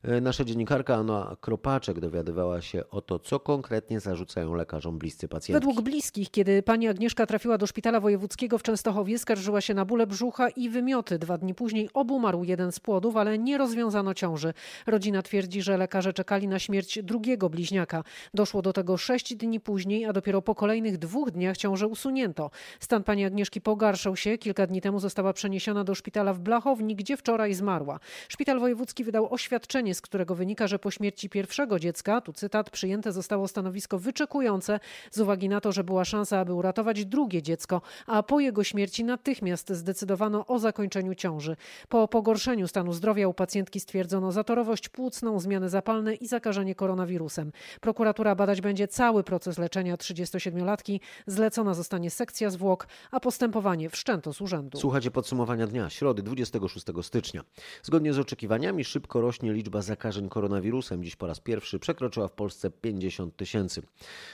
E, 0.03 0.21
nasza 0.21 0.43
dziennikarka 0.43 0.95
Anna 0.95 1.35
Kropaczek 1.41 1.99
dowiadywała 1.99 2.61
się 2.61 2.89
o 2.89 3.01
to, 3.01 3.19
co 3.19 3.39
konkretnie 3.39 3.99
zarzucają 3.99 4.55
lekarzom 4.55 4.97
bliscy 4.97 5.27
pacjentki. 5.27 5.67
Według 5.67 5.81
bliskich, 5.85 6.31
kiedy 6.31 6.63
pani 6.63 6.87
Agnieszka 6.87 7.25
trafiła 7.25 7.57
do 7.57 7.67
szpitala 7.67 7.99
wojewódzkiego 7.99 8.57
w 8.57 8.63
Częstochowie, 8.63 9.19
skarżyła 9.19 9.61
się 9.61 9.73
na 9.73 9.85
bóle 9.85 10.07
brzucha 10.07 10.49
i 10.49 10.69
wymioty. 10.69 11.19
Dwa 11.19 11.37
dni 11.37 11.55
później 11.55 11.89
obumarł 11.93 12.43
jeden 12.43 12.71
z 12.71 12.79
płodów, 12.79 13.17
ale 13.17 13.37
nie 13.37 13.57
rozwiązano 13.57 14.13
ciąży. 14.13 14.53
Rodzina 14.87 15.21
twierdzi, 15.21 15.61
że 15.61 15.77
lekarze 15.77 16.13
czekali 16.13 16.47
na 16.47 16.59
śmierć 16.59 16.99
drugiego 17.03 17.49
bliźniaka. 17.49 18.03
Doszło 18.33 18.61
do 18.61 18.73
tego 18.73 18.97
sześć 18.97 19.35
dni 19.35 19.59
później, 19.59 20.05
a 20.05 20.13
dopiero 20.13 20.41
po 20.41 20.55
kolejnych 20.55 20.97
dwóch 20.97 21.31
dniach 21.31 21.57
ciążę 21.57 21.87
usunięto. 21.87 22.51
Stan 22.79 23.03
pani 23.03 23.25
Agnieszki 23.25 23.61
pogarszał 23.61 24.15
się. 24.15 24.28
Kilka 24.37 24.67
dni 24.67 24.81
temu 24.81 24.99
została 24.99 25.33
przeniesiona 25.33 25.83
do 25.83 25.95
szpitala 25.95 26.33
w 26.33 26.39
Blachowni, 26.39 26.95
gdzie 26.95 27.17
wczoraj 27.17 27.53
zmarła. 27.53 27.99
Szpital 28.27 28.59
wojewódzki 28.59 29.03
wydał 29.03 29.33
oświadczenie 29.33 29.95
z 29.95 30.01
którego 30.01 30.35
wynika, 30.35 30.67
że 30.67 30.79
po 30.79 30.91
śmierci 30.91 31.29
pierwszego 31.29 31.79
dziecka, 31.79 32.21
tu 32.21 32.33
cytat, 32.33 32.69
przyjęte 32.69 33.11
zostało 33.11 33.47
stanowisko 33.47 33.99
wyczekujące 33.99 34.79
z 35.11 35.19
uwagi 35.19 35.49
na 35.49 35.61
to, 35.61 35.71
że 35.71 35.83
była 35.83 36.05
szansa, 36.05 36.39
aby 36.39 36.53
uratować 36.53 37.05
drugie 37.05 37.41
dziecko, 37.41 37.81
a 38.07 38.23
po 38.23 38.39
jego 38.39 38.63
śmierci 38.63 39.03
natychmiast 39.03 39.69
zdecydowano 39.69 40.47
o 40.47 40.59
zakończeniu 40.59 41.15
ciąży. 41.15 41.55
Po 41.89 42.07
pogorszeniu 42.07 42.67
stanu 42.67 42.93
zdrowia 42.93 43.27
u 43.27 43.33
pacjentki 43.33 43.79
stwierdzono 43.79 44.31
zatorowość 44.31 44.89
płucną, 44.89 45.39
zmiany 45.39 45.69
zapalne 45.69 46.15
i 46.15 46.27
zakażenie 46.27 46.75
koronawirusem. 46.75 47.51
Prokuratura 47.81 48.35
badać 48.35 48.61
będzie 48.61 48.87
cały 48.87 49.23
proces 49.23 49.57
leczenia 49.57 49.95
37-latki, 49.95 50.99
zlecona 51.27 51.73
zostanie 51.73 52.09
sekcja 52.11 52.49
zwłok, 52.49 52.87
a 53.11 53.19
postępowanie 53.19 53.89
z 54.33 54.41
urzędu. 54.41 54.79
Słuchajcie 54.79 55.11
podsumowania 55.11 55.67
dnia, 55.67 55.89
środy 55.89 56.23
26 56.23 56.85
stycznia. 57.01 57.43
Zgodnie 57.83 58.13
z 58.13 58.19
oczekiwaniami 58.19 58.83
szybko 58.83 59.21
rośnie 59.21 59.53
liczba 59.53 59.81
zakażeń 59.81 60.29
koronawirusem. 60.29 61.03
Dziś 61.03 61.15
po 61.15 61.27
raz 61.27 61.39
pierwszy 61.39 61.79
przekroczyła 61.79 62.27
w 62.27 62.31
Polsce 62.31 62.71
50 62.71 63.35
tysięcy. 63.35 63.81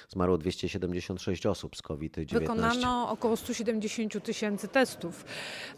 Zmarło 0.09 0.37
276 0.37 1.45
osób 1.45 1.75
z 1.75 1.81
COVID-19. 1.81 2.39
Wykonano 2.39 3.09
około 3.09 3.37
170 3.37 4.23
tysięcy 4.23 4.67
testów. 4.67 5.25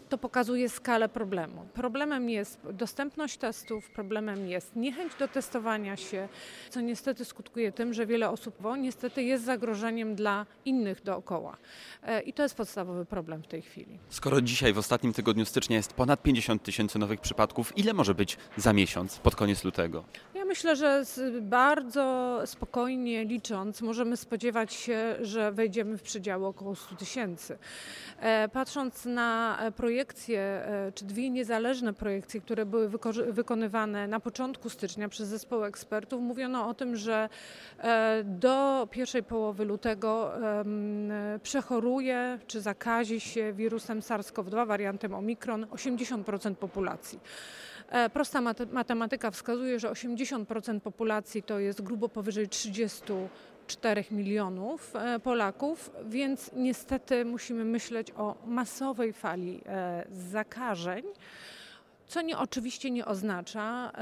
To 0.08 0.18
pokazuje 0.18 0.68
skalę 0.68 1.08
problemu. 1.08 1.66
Problemem 1.74 2.30
jest 2.30 2.60
dostępność 2.72 3.36
testów, 3.36 3.90
problemem 3.90 4.48
jest 4.48 4.76
niechęć 4.76 5.12
do 5.18 5.28
testowania 5.28 5.96
się, 5.96 6.28
co 6.70 6.80
niestety 6.80 7.24
skutkuje 7.24 7.72
tym, 7.72 7.94
że 7.94 8.06
wiele 8.06 8.30
osób 8.30 8.58
bo 8.60 8.76
niestety 8.76 9.22
jest 9.22 9.44
zagrożeniem 9.44 10.14
dla 10.14 10.46
innych 10.64 11.02
dookoła. 11.02 11.56
E, 12.02 12.20
I 12.22 12.32
to 12.32 12.42
jest 12.42 12.54
podstawowy 12.54 13.04
problem 13.04 13.42
w 13.42 13.46
tej 13.46 13.62
chwili. 13.62 13.97
Skoro 14.10 14.40
dzisiaj 14.40 14.72
w 14.72 14.78
ostatnim 14.78 15.12
tygodniu 15.12 15.44
stycznia 15.44 15.76
jest 15.76 15.92
ponad 15.92 16.22
50 16.22 16.62
tysięcy 16.62 16.98
nowych 16.98 17.20
przypadków, 17.20 17.78
ile 17.78 17.92
może 17.92 18.14
być 18.14 18.36
za 18.56 18.72
miesiąc, 18.72 19.18
pod 19.18 19.36
koniec 19.36 19.64
lutego? 19.64 20.04
Myślę, 20.48 20.76
że 20.76 21.04
bardzo 21.40 22.38
spokojnie 22.44 23.24
licząc, 23.24 23.82
możemy 23.82 24.16
spodziewać 24.16 24.72
się, 24.72 25.16
że 25.20 25.52
wejdziemy 25.52 25.98
w 25.98 26.02
przedziały 26.02 26.46
około 26.46 26.74
100 26.74 26.96
tysięcy. 26.96 27.58
E, 28.20 28.48
patrząc 28.48 29.04
na 29.04 29.58
projekcje, 29.76 30.40
e, 30.40 30.92
czy 30.94 31.04
dwie 31.04 31.30
niezależne 31.30 31.92
projekcje, 31.92 32.40
które 32.40 32.66
były 32.66 32.90
wykonywane 33.32 34.08
na 34.08 34.20
początku 34.20 34.70
stycznia 34.70 35.08
przez 35.08 35.28
zespół 35.28 35.64
ekspertów, 35.64 36.22
mówiono 36.22 36.68
o 36.68 36.74
tym, 36.74 36.96
że 36.96 37.28
e, 37.78 38.22
do 38.24 38.88
pierwszej 38.90 39.22
połowy 39.22 39.64
lutego 39.64 40.32
przechoruje 41.42 42.38
czy 42.46 42.60
zakazi 42.60 43.20
się 43.20 43.52
wirusem 43.52 44.00
SARS-CoV-2, 44.00 44.66
wariantem 44.66 45.14
Omikron, 45.14 45.64
80% 45.64 46.54
populacji. 46.54 47.20
E, 47.88 48.10
prosta 48.10 48.40
matematyka 48.72 49.30
wskazuje, 49.30 49.80
że 49.80 49.90
80% 49.90 50.80
populacji 50.80 51.42
to 51.42 51.58
jest 51.58 51.82
grubo 51.82 52.08
powyżej 52.08 52.48
34 52.48 54.04
milionów 54.10 54.96
e, 54.96 55.20
Polaków, 55.20 55.90
więc 56.08 56.50
niestety 56.56 57.24
musimy 57.24 57.64
myśleć 57.64 58.12
o 58.16 58.34
masowej 58.46 59.12
fali 59.12 59.60
e, 59.66 60.04
zakażeń 60.10 61.04
co 62.08 62.22
nie, 62.22 62.38
oczywiście 62.38 62.90
nie 62.90 63.06
oznacza 63.06 63.92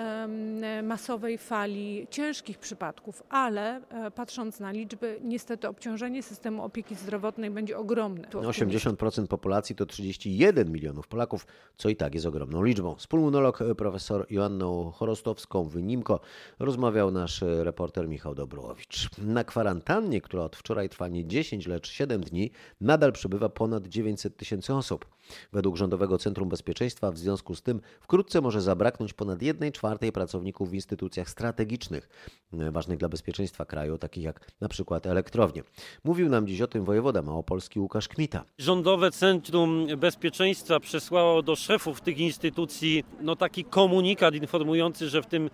masowej 0.82 1.38
fali 1.38 2.06
ciężkich 2.10 2.58
przypadków, 2.58 3.22
ale 3.28 3.80
e, 3.88 4.10
patrząc 4.10 4.60
na 4.60 4.70
liczby, 4.70 5.20
niestety 5.24 5.68
obciążenie 5.68 6.22
systemu 6.22 6.64
opieki 6.64 6.94
zdrowotnej 6.94 7.50
będzie 7.50 7.78
ogromne. 7.78 8.28
80% 8.28 9.26
populacji 9.26 9.76
to 9.76 9.86
31 9.86 10.72
milionów 10.72 11.08
Polaków, 11.08 11.46
co 11.76 11.88
i 11.88 11.96
tak 11.96 12.14
jest 12.14 12.26
ogromną 12.26 12.62
liczbą. 12.62 12.94
Wspólmonolog 12.94 13.62
e, 13.62 13.74
profesor 13.74 14.26
Joanną 14.30 14.90
Chorostowską 14.90 15.68
w 15.68 15.82
Nimko 15.82 16.20
rozmawiał 16.58 17.10
nasz 17.10 17.42
e, 17.42 17.64
reporter 17.64 18.08
Michał 18.08 18.34
Dobrołowicz. 18.34 19.18
Na 19.18 19.44
kwarantannie, 19.44 20.20
która 20.20 20.42
od 20.42 20.56
wczoraj 20.56 20.88
trwa 20.88 21.08
nie 21.08 21.26
10, 21.26 21.66
lecz 21.66 21.90
7 21.90 22.20
dni, 22.20 22.50
nadal 22.80 23.12
przebywa 23.12 23.48
ponad 23.48 23.86
900 23.86 24.36
tysięcy 24.36 24.74
osób. 24.74 25.06
Według 25.52 25.76
Rządowego 25.76 26.18
Centrum 26.18 26.48
Bezpieczeństwa 26.48 27.12
w 27.12 27.18
związku 27.18 27.54
z 27.54 27.62
tym 27.62 27.80
wkrótce 28.00 28.40
może 28.40 28.60
zabraknąć 28.60 29.12
ponad 29.12 29.42
1 29.42 29.72
czwartej 29.72 30.12
pracowników 30.12 30.70
w 30.70 30.74
instytucjach 30.74 31.30
strategicznych, 31.30 32.08
e, 32.52 32.70
ważnych 32.70 32.98
dla 32.98 33.08
bezpieczeństwa 33.08 33.64
kraju, 33.64 33.98
takich 33.98 34.24
jak 34.24 34.50
na 34.60 34.68
przykład 34.68 35.06
elektrownie. 35.06 35.62
Mówił 36.04 36.28
nam 36.28 36.46
dziś 36.46 36.60
o 36.60 36.66
tym 36.66 36.84
wojewoda 36.84 37.22
małopolski 37.22 37.80
Łukasz 37.80 38.08
Kmita. 38.08 38.44
Rządowe 38.58 39.10
Centrum 39.10 39.86
Bezpieczeństwa 39.96 40.80
przesłało 40.80 41.42
do 41.42 41.56
szefów 41.56 42.00
tych 42.00 42.18
instytucji 42.18 43.04
no, 43.20 43.36
taki 43.36 43.64
komunikat 43.64 44.34
informujący, 44.34 45.08
że 45.08 45.22
w 45.22 45.26
tym 45.26 45.50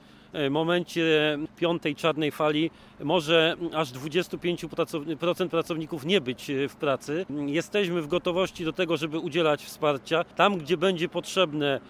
momencie 0.51 1.39
piątej 1.57 1.95
czarnej 1.95 2.31
fali 2.31 2.71
może 3.01 3.57
aż 3.75 3.93
25% 3.93 5.49
pracowników 5.49 6.07
nie 6.07 6.21
być 6.21 6.51
w 6.69 6.77
pracy. 6.77 7.27
Jesteśmy 7.47 8.03
w 8.03 8.07
gotowości 8.07 8.65
do 8.65 8.73
tego, 8.73 8.97
żeby 8.97 9.19
udzielać 9.19 9.65
wsparcia. 9.65 10.25
Tam, 10.25 10.59
gdzie 10.59 10.77
będzie 10.77 11.09
potrzebne, 11.09 11.81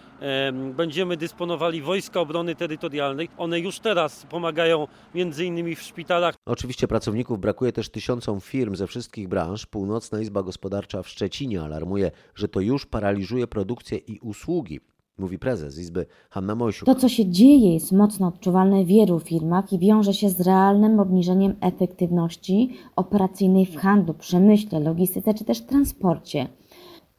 będziemy 0.74 1.16
dysponowali 1.16 1.82
Wojska 1.82 2.20
Obrony 2.20 2.54
Terytorialnej. 2.54 3.28
One 3.36 3.60
już 3.60 3.78
teraz 3.78 4.26
pomagają 4.30 4.88
między 5.14 5.44
innymi 5.44 5.74
w 5.74 5.82
szpitalach. 5.82 6.34
Oczywiście 6.46 6.88
pracowników 6.88 7.40
brakuje 7.40 7.72
też 7.72 7.88
tysiącom 7.88 8.40
firm 8.40 8.76
ze 8.76 8.86
wszystkich 8.86 9.28
branż. 9.28 9.66
Północna 9.66 10.20
Izba 10.20 10.42
Gospodarcza 10.42 11.02
w 11.02 11.08
Szczecinie 11.08 11.62
alarmuje, 11.62 12.10
że 12.34 12.48
to 12.48 12.60
już 12.60 12.86
paraliżuje 12.86 13.46
produkcję 13.46 13.98
i 13.98 14.18
usługi. 14.18 14.80
Mówi 15.18 15.38
prezes 15.38 15.78
Izby 15.78 16.06
Hanna 16.30 16.54
Mojsiuk. 16.54 16.86
To, 16.86 16.94
co 16.94 17.08
się 17.08 17.26
dzieje, 17.26 17.74
jest 17.74 17.92
mocno 17.92 18.26
odczuwalne 18.26 18.84
w 18.84 18.86
wielu 18.86 19.20
firmach 19.20 19.72
i 19.72 19.78
wiąże 19.78 20.14
się 20.14 20.28
z 20.28 20.40
realnym 20.40 21.00
obniżeniem 21.00 21.54
efektywności 21.60 22.70
operacyjnej 22.96 23.66
w 23.66 23.76
handlu, 23.76 24.14
przemyśle, 24.14 24.80
logistyce 24.80 25.34
czy 25.34 25.44
też 25.44 25.60
transporcie. 25.60 26.48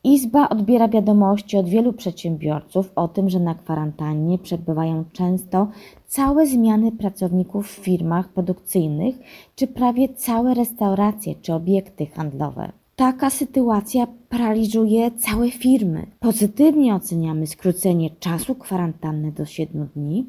Izba 0.03 0.49
odbiera 0.49 0.87
wiadomości 0.87 1.57
od 1.57 1.69
wielu 1.69 1.93
przedsiębiorców 1.93 2.91
o 2.95 3.07
tym, 3.07 3.29
że 3.29 3.39
na 3.39 3.55
kwarantannie 3.55 4.39
przebywają 4.39 5.05
często 5.11 5.67
całe 6.05 6.47
zmiany 6.47 6.91
pracowników 6.91 7.67
w 7.67 7.75
firmach 7.75 8.29
produkcyjnych, 8.29 9.15
czy 9.55 9.67
prawie 9.67 10.09
całe 10.09 10.53
restauracje 10.53 11.35
czy 11.41 11.53
obiekty 11.53 12.05
handlowe. 12.05 12.71
Taka 12.95 13.29
sytuacja 13.29 14.07
paraliżuje 14.29 15.11
całe 15.11 15.51
firmy. 15.51 16.07
Pozytywnie 16.19 16.95
oceniamy 16.95 17.47
skrócenie 17.47 18.09
czasu 18.09 18.55
kwarantanny 18.55 19.31
do 19.31 19.45
7 19.45 19.89
dni, 19.95 20.25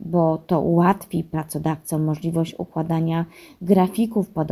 bo 0.00 0.38
to 0.46 0.60
ułatwi 0.60 1.24
pracodawcom 1.24 2.04
możliwość 2.04 2.54
układania 2.58 3.24
grafików 3.62 4.28
pod 4.28 4.48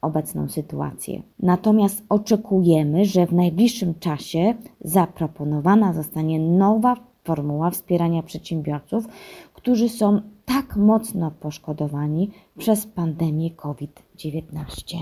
obecną 0.00 0.48
sytuację. 0.48 1.22
Natomiast 1.38 2.04
oczekujemy, 2.08 3.04
że 3.04 3.26
w 3.26 3.32
najbliższym 3.32 3.94
czasie 3.94 4.54
zaproponowana 4.80 5.92
zostanie 5.92 6.40
nowa 6.40 6.96
formuła 7.24 7.70
wspierania 7.70 8.22
przedsiębiorców, 8.22 9.08
którzy 9.54 9.88
są 9.88 10.20
tak 10.44 10.76
mocno 10.76 11.30
poszkodowani 11.30 12.30
przez 12.58 12.86
pandemię 12.86 13.50
COVID-19. 13.50 14.98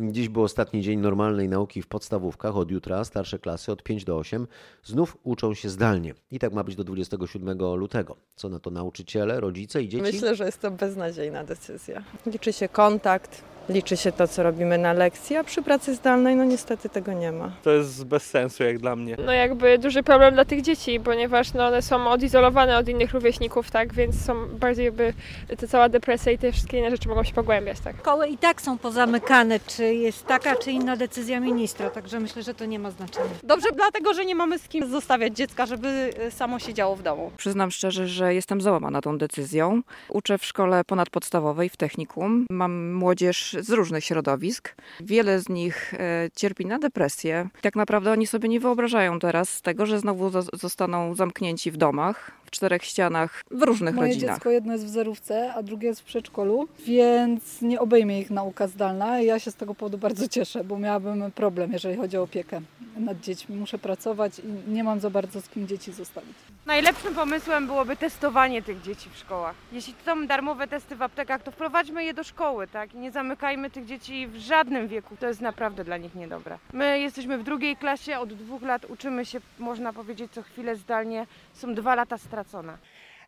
Dziś 0.00 0.28
był 0.28 0.42
ostatni 0.42 0.82
dzień 0.82 1.00
normalnej 1.00 1.48
nauki 1.48 1.82
w 1.82 1.86
podstawówkach. 1.86 2.56
Od 2.56 2.70
jutra 2.70 3.04
starsze 3.04 3.38
klasy 3.38 3.72
od 3.72 3.82
5 3.82 4.04
do 4.04 4.16
8 4.16 4.46
znów 4.84 5.16
uczą 5.22 5.54
się 5.54 5.68
zdalnie. 5.68 6.14
I 6.30 6.38
tak 6.38 6.52
ma 6.52 6.64
być 6.64 6.76
do 6.76 6.84
27 6.84 7.58
lutego. 7.58 8.16
Co 8.36 8.48
na 8.48 8.58
to 8.58 8.70
nauczyciele, 8.70 9.40
rodzice 9.40 9.82
i 9.82 9.88
dzieci? 9.88 10.02
Myślę, 10.02 10.34
że 10.34 10.44
jest 10.44 10.60
to 10.60 10.70
beznadziejna 10.70 11.44
decyzja. 11.44 12.02
Liczy 12.26 12.52
się 12.52 12.68
kontakt, 12.68 13.44
liczy 13.68 13.96
się 13.96 14.12
to, 14.12 14.28
co 14.28 14.42
robimy 14.42 14.78
na 14.78 14.92
lekcji, 14.92 15.36
a 15.36 15.44
przy 15.44 15.62
pracy 15.62 15.94
zdalnej 15.94 16.36
no 16.36 16.44
niestety 16.44 16.88
tego 16.88 17.12
nie 17.12 17.32
ma. 17.32 17.52
To 17.62 17.70
jest 17.70 18.04
bez 18.04 18.22
sensu 18.22 18.64
jak 18.64 18.78
dla 18.78 18.96
mnie. 18.96 19.16
No 19.26 19.32
jakby 19.32 19.78
duży 19.78 20.02
problem 20.02 20.34
dla 20.34 20.44
tych 20.44 20.62
dzieci, 20.62 21.00
ponieważ 21.00 21.52
no 21.52 21.66
one 21.66 21.82
są 21.82 22.10
odizolowane 22.10 22.78
od 22.78 22.88
innych 22.88 23.12
rówieśników, 23.12 23.70
tak, 23.70 23.94
więc 23.94 24.24
są 24.24 24.48
bardziej 24.48 24.84
jakby 24.84 25.14
ta 25.60 25.66
cała 25.66 25.88
depresja 25.88 26.32
i 26.32 26.38
te 26.38 26.52
wszystkie 26.52 26.78
inne 26.78 26.90
rzeczy 26.90 27.08
mogą 27.08 27.24
się 27.24 27.34
pogłębiać, 27.34 27.80
tak. 27.80 27.96
Szkoły 27.96 28.28
i 28.28 28.38
tak 28.38 28.62
są 28.62 28.78
pozamykane, 28.78 29.60
czy 29.60 29.94
jest 29.94 30.26
taka, 30.26 30.56
czy 30.56 30.70
inna 30.70 30.96
decyzja 30.96 31.40
ministra, 31.40 31.90
także 31.90 32.20
myślę, 32.20 32.42
że 32.42 32.54
to 32.54 32.64
nie 32.64 32.78
ma 32.78 32.90
znaczenia. 32.90 33.30
Dobrze, 33.42 33.68
dlatego, 33.76 34.14
że 34.14 34.24
nie 34.24 34.34
mamy 34.34 34.58
z 34.58 34.68
kim 34.68 34.90
zostawiać 34.90 35.36
dziecka, 35.36 35.66
żeby 35.66 36.10
y, 36.26 36.30
samo 36.30 36.58
siedziało 36.58 36.96
w 36.96 37.02
domu. 37.02 37.30
Przyznam 37.36 37.70
szczerze, 37.70 38.08
że 38.08 38.34
jestem 38.34 38.60
załamana 38.60 39.00
tą 39.00 39.18
decyzją. 39.18 39.82
Uczę 40.08 40.38
w 40.38 40.44
szkole 40.44 40.84
ponadpodstawowej 40.84 41.68
w 41.68 41.76
technikum. 41.76 42.46
Mam 42.50 42.92
młodzież 42.92 43.56
z 43.60 43.70
różnych 43.70 44.04
środowisk. 44.04 44.74
Wiele 45.00 45.40
z 45.40 45.48
nich 45.48 45.94
e, 45.94 46.28
cierpi 46.36 46.66
na 46.66 46.78
depresję. 46.78 47.48
Tak 47.60 47.76
naprawdę 47.76 48.12
oni 48.12 48.26
sobie 48.26 48.48
nie 48.48 48.60
wyobrażają 48.60 49.18
teraz 49.18 49.62
tego, 49.62 49.86
że 49.86 49.98
znowu 49.98 50.30
zostaną 50.52 51.14
zamknięci 51.14 51.70
w 51.70 51.76
domach, 51.76 52.30
w 52.44 52.50
czterech 52.50 52.84
ścianach, 52.84 53.42
w 53.50 53.62
różnych 53.62 53.94
Moje 53.94 54.12
rodzinach. 54.12 54.36
dziecko 54.36 54.50
jedno 54.50 54.72
jest 54.72 54.84
w 54.84 54.88
zerówce, 54.88 55.54
a 55.54 55.62
drugie 55.62 55.88
jest 55.88 56.00
w 56.00 56.04
przedszkolu, 56.04 56.68
więc 56.86 57.62
nie 57.62 57.80
obejmie 57.80 58.20
ich 58.20 58.30
nauka 58.30 58.66
zdalna. 58.66 59.20
Ja 59.20 59.38
się 59.38 59.50
z 59.50 59.54
tego 59.54 59.74
powodu 59.74 59.98
bardzo 59.98 60.28
cieszę, 60.28 60.64
bo 60.64 60.78
miałabym 60.78 61.30
problem, 61.32 61.72
jeżeli 61.72 61.96
chodzi 61.96 62.16
o 62.16 62.22
opiekę 62.22 62.60
nad 62.96 63.20
dziećmi. 63.20 63.56
Muszę 63.56 63.78
pracować 63.78 64.38
i 64.38 64.70
nie 64.70 64.84
mam 64.84 65.00
za 65.00 65.10
bardzo 65.10 65.40
z 65.40 65.48
kim 65.48 65.66
dzieci 65.66 65.92
zostawić. 65.92 66.36
Najlepszym 66.68 67.14
pomysłem 67.14 67.66
byłoby 67.66 67.96
testowanie 67.96 68.62
tych 68.62 68.80
dzieci 68.80 69.10
w 69.10 69.16
szkołach. 69.16 69.54
Jeśli 69.72 69.94
to 69.94 70.04
są 70.04 70.26
darmowe 70.26 70.68
testy 70.68 70.96
w 70.96 71.02
aptekach, 71.02 71.42
to 71.42 71.50
wprowadźmy 71.50 72.04
je 72.04 72.14
do 72.14 72.24
szkoły, 72.24 72.66
tak? 72.66 72.94
I 72.94 72.98
nie 72.98 73.10
zamykajmy 73.10 73.70
tych 73.70 73.84
dzieci 73.84 74.26
w 74.26 74.36
żadnym 74.36 74.88
wieku. 74.88 75.16
To 75.16 75.26
jest 75.26 75.40
naprawdę 75.40 75.84
dla 75.84 75.96
nich 75.96 76.14
niedobre. 76.14 76.58
My 76.72 77.00
jesteśmy 77.00 77.38
w 77.38 77.42
drugiej 77.42 77.76
klasie, 77.76 78.18
od 78.18 78.34
dwóch 78.34 78.62
lat 78.62 78.84
uczymy 78.84 79.24
się, 79.24 79.40
można 79.58 79.92
powiedzieć, 79.92 80.32
co 80.32 80.42
chwilę 80.42 80.76
zdalnie. 80.76 81.26
Są 81.52 81.74
dwa 81.74 81.94
lata 81.94 82.18
stracone. 82.18 82.78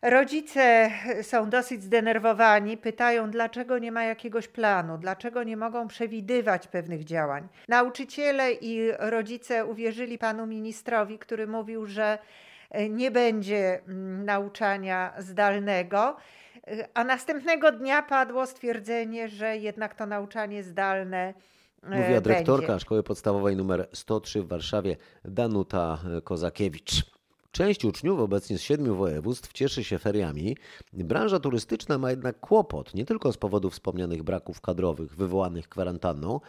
Rodzice 0.01 0.91
są 1.21 1.49
dosyć 1.49 1.83
zdenerwowani, 1.83 2.77
pytają, 2.77 3.31
dlaczego 3.31 3.79
nie 3.79 3.91
ma 3.91 4.03
jakiegoś 4.03 4.47
planu, 4.47 4.97
dlaczego 4.97 5.43
nie 5.43 5.57
mogą 5.57 5.87
przewidywać 5.87 6.67
pewnych 6.67 7.03
działań. 7.03 7.47
Nauczyciele 7.67 8.51
i 8.51 8.91
rodzice 8.99 9.65
uwierzyli 9.65 10.17
panu 10.17 10.47
ministrowi, 10.47 11.19
który 11.19 11.47
mówił, 11.47 11.85
że 11.85 12.03
e, 12.03 12.50
nie 12.89 13.11
będzie 13.11 13.81
mm, 13.87 14.25
nauczania 14.25 15.13
zdalnego. 15.19 16.15
E, 16.67 16.87
a 16.93 17.03
następnego 17.03 17.71
dnia 17.71 18.01
padło 18.03 18.45
stwierdzenie, 18.45 19.29
że 19.29 19.57
jednak 19.57 19.95
to 19.95 20.05
nauczanie 20.05 20.63
zdalne 20.63 21.33
e, 21.83 21.99
Mówiła 22.01 22.21
dyrektorka 22.21 22.67
będzie. 22.67 22.79
szkoły 22.79 23.03
podstawowej 23.03 23.53
nr 23.53 23.89
103 23.93 24.41
w 24.41 24.47
Warszawie 24.47 24.97
Danuta 25.25 25.99
Kozakiewicz. 26.23 27.11
Część 27.51 27.85
uczniów 27.85 28.19
obecnie 28.19 28.57
z 28.57 28.61
siedmiu 28.61 28.95
województw 28.95 29.53
cieszy 29.53 29.83
się 29.83 29.99
feriami. 29.99 30.57
Branża 30.93 31.39
turystyczna 31.39 31.97
ma 31.97 32.09
jednak 32.09 32.39
kłopot, 32.39 32.93
nie 32.93 33.05
tylko 33.05 33.31
z 33.31 33.37
powodu 33.37 33.69
wspomnianych 33.69 34.23
braków 34.23 34.61
kadrowych 34.61 35.15
wywołanych 35.15 35.69
kwarantanną, 35.69 36.39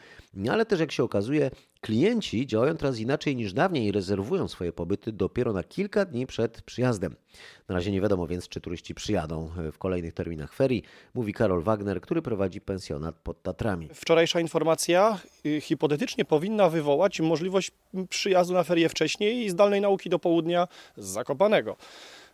ale 0.50 0.66
też 0.66 0.80
jak 0.80 0.92
się 0.92 1.04
okazuje, 1.04 1.50
klienci 1.82 2.46
działają 2.46 2.76
teraz 2.76 2.98
inaczej 2.98 3.36
niż 3.36 3.52
dawniej 3.52 3.86
i 3.86 3.92
rezerwują 3.92 4.48
swoje 4.48 4.72
pobyty 4.72 5.12
dopiero 5.12 5.52
na 5.52 5.62
kilka 5.64 6.04
dni 6.04 6.26
przed 6.26 6.62
przyjazdem. 6.62 7.16
Na 7.68 7.74
razie 7.74 7.90
nie 7.90 8.00
wiadomo 8.00 8.26
więc, 8.26 8.48
czy 8.48 8.60
turyści 8.60 8.94
przyjadą 8.94 9.50
w 9.72 9.78
kolejnych 9.78 10.14
terminach 10.14 10.52
ferii, 10.52 10.82
mówi 11.14 11.32
Karol 11.32 11.62
Wagner, 11.62 12.00
który 12.00 12.22
prowadzi 12.22 12.60
pensjonat 12.60 13.14
pod 13.14 13.42
Tatrami. 13.42 13.88
Wczorajsza 13.94 14.40
informacja 14.40 15.18
y, 15.46 15.60
hipotetycznie 15.60 16.24
powinna 16.24 16.68
wywołać 16.68 17.20
możliwość 17.20 17.70
przyjazdu 18.08 18.54
na 18.54 18.64
ferie 18.64 18.88
wcześniej 18.88 19.44
i 19.44 19.50
zdalnej 19.50 19.80
nauki 19.80 20.10
do 20.10 20.18
południa 20.18 20.68
z 20.96 21.06
Zakopanego 21.06 21.76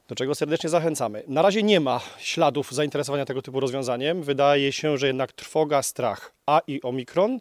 do 0.08 0.14
czego 0.14 0.34
serdecznie 0.34 0.70
zachęcamy. 0.70 1.22
Na 1.26 1.42
razie 1.42 1.62
nie 1.62 1.80
ma 1.80 2.00
śladów 2.18 2.72
zainteresowania 2.72 3.24
tego 3.24 3.42
typu 3.42 3.60
rozwiązaniem. 3.60 4.22
Wydaje 4.22 4.72
się, 4.72 4.98
że 4.98 5.06
jednak 5.06 5.32
trwoga, 5.32 5.82
strach, 5.82 6.32
a 6.46 6.60
i 6.66 6.82
omikron 6.82 7.38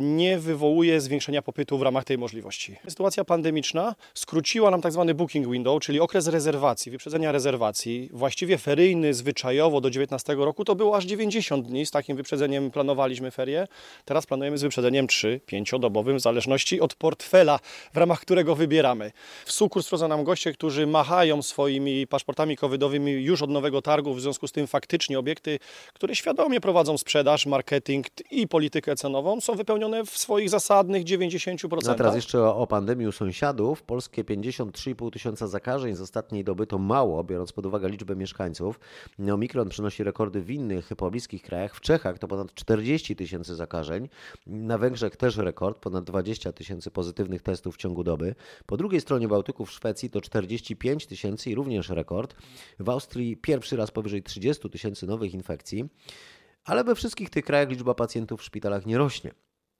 nie 0.00 0.38
wywołuje 0.38 1.00
zwiększenia 1.00 1.42
popytu 1.42 1.78
w 1.78 1.82
ramach 1.82 2.04
tej 2.04 2.18
możliwości. 2.18 2.76
Sytuacja 2.88 3.24
pandemiczna 3.24 3.94
skróciła 4.14 4.70
nam 4.70 4.82
tak 4.82 4.92
zwany 4.92 5.14
booking 5.14 5.50
window, 5.52 5.82
czyli 5.82 6.00
okres 6.00 6.26
rezerwacji, 6.26 6.92
wyprzedzenia 6.92 7.32
rezerwacji. 7.32 8.10
Właściwie 8.12 8.58
feryjny 8.58 9.14
zwyczajowo 9.14 9.80
do 9.80 9.90
19 9.90 10.34
roku 10.34 10.64
to 10.64 10.74
było 10.74 10.96
aż 10.96 11.04
90 11.04 11.66
dni. 11.66 11.86
Z 11.86 11.90
takim 11.90 12.16
wyprzedzeniem 12.16 12.70
planowaliśmy 12.70 13.30
ferie. 13.30 13.68
Teraz 14.04 14.26
planujemy 14.26 14.58
z 14.58 14.62
wyprzedzeniem 14.62 15.06
3-5-dobowym 15.06 16.16
w 16.16 16.20
zależności 16.20 16.80
od 16.80 16.94
portfela, 16.94 17.58
w 17.94 17.96
ramach 17.96 18.20
którego 18.20 18.54
wybieramy. 18.54 19.12
W 19.44 19.52
Sukur 19.52 19.82
sprawdza 19.82 20.08
nam 20.08 20.24
goście, 20.24 20.52
którzy 20.52 20.86
machają 20.86 21.42
swoimi 21.42 22.06
paszportami 22.06 22.56
covidowymi 22.56 23.12
już 23.12 23.42
od 23.42 23.50
nowego 23.50 23.82
targu. 23.82 24.14
W 24.14 24.20
związku 24.20 24.48
z 24.48 24.52
tym 24.52 24.66
faktycznie 24.66 25.18
obiekty, 25.18 25.58
które 25.94 26.14
świadomie 26.14 26.60
prowadzą 26.60 26.98
sprzedaż, 26.98 27.46
marketing 27.46 28.06
i 28.30 28.48
politykę 28.48 28.96
cenową 28.96 29.37
są 29.40 29.54
wypełnione 29.54 30.04
w 30.04 30.18
swoich 30.18 30.50
zasadnych 30.50 31.04
90%. 31.04 31.90
A 31.90 31.94
teraz 31.94 32.14
jeszcze 32.14 32.42
o, 32.42 32.56
o 32.56 32.66
pandemii 32.66 33.06
u 33.06 33.12
sąsiadów. 33.12 33.82
Polskie 33.82 34.24
53,5 34.24 35.10
tysiąca 35.10 35.46
zakażeń 35.46 35.94
z 35.96 36.00
ostatniej 36.00 36.44
doby 36.44 36.66
to 36.66 36.78
mało, 36.78 37.24
biorąc 37.24 37.52
pod 37.52 37.66
uwagę 37.66 37.88
liczbę 37.88 38.16
mieszkańców. 38.16 38.80
Omikron 39.32 39.68
przynosi 39.68 40.04
rekordy 40.04 40.40
w 40.40 40.50
innych 40.50 40.88
pobliskich 40.96 41.42
krajach. 41.42 41.74
W 41.74 41.80
Czechach 41.80 42.18
to 42.18 42.28
ponad 42.28 42.54
40 42.54 43.16
tysięcy 43.16 43.54
zakażeń. 43.54 44.08
Na 44.46 44.78
Węgrzech 44.78 45.16
też 45.16 45.36
rekord, 45.36 45.78
ponad 45.78 46.04
20 46.04 46.52
tysięcy 46.52 46.90
pozytywnych 46.90 47.42
testów 47.42 47.74
w 47.74 47.78
ciągu 47.78 48.04
doby. 48.04 48.34
Po 48.66 48.76
drugiej 48.76 49.00
stronie 49.00 49.28
Bałtyku 49.28 49.66
w 49.66 49.70
Szwecji 49.70 50.10
to 50.10 50.20
45 50.20 51.06
tysięcy 51.06 51.50
i 51.50 51.54
również 51.54 51.88
rekord. 51.88 52.34
W 52.78 52.88
Austrii 52.88 53.36
pierwszy 53.36 53.76
raz 53.76 53.90
powyżej 53.90 54.22
30 54.22 54.70
tysięcy 54.70 55.06
nowych 55.06 55.34
infekcji. 55.34 55.88
Ale 56.68 56.84
we 56.84 56.94
wszystkich 56.94 57.30
tych 57.30 57.44
krajach 57.44 57.68
liczba 57.68 57.94
pacjentów 57.94 58.40
w 58.40 58.44
szpitalach 58.44 58.86
nie 58.86 58.98
rośnie. 58.98 59.30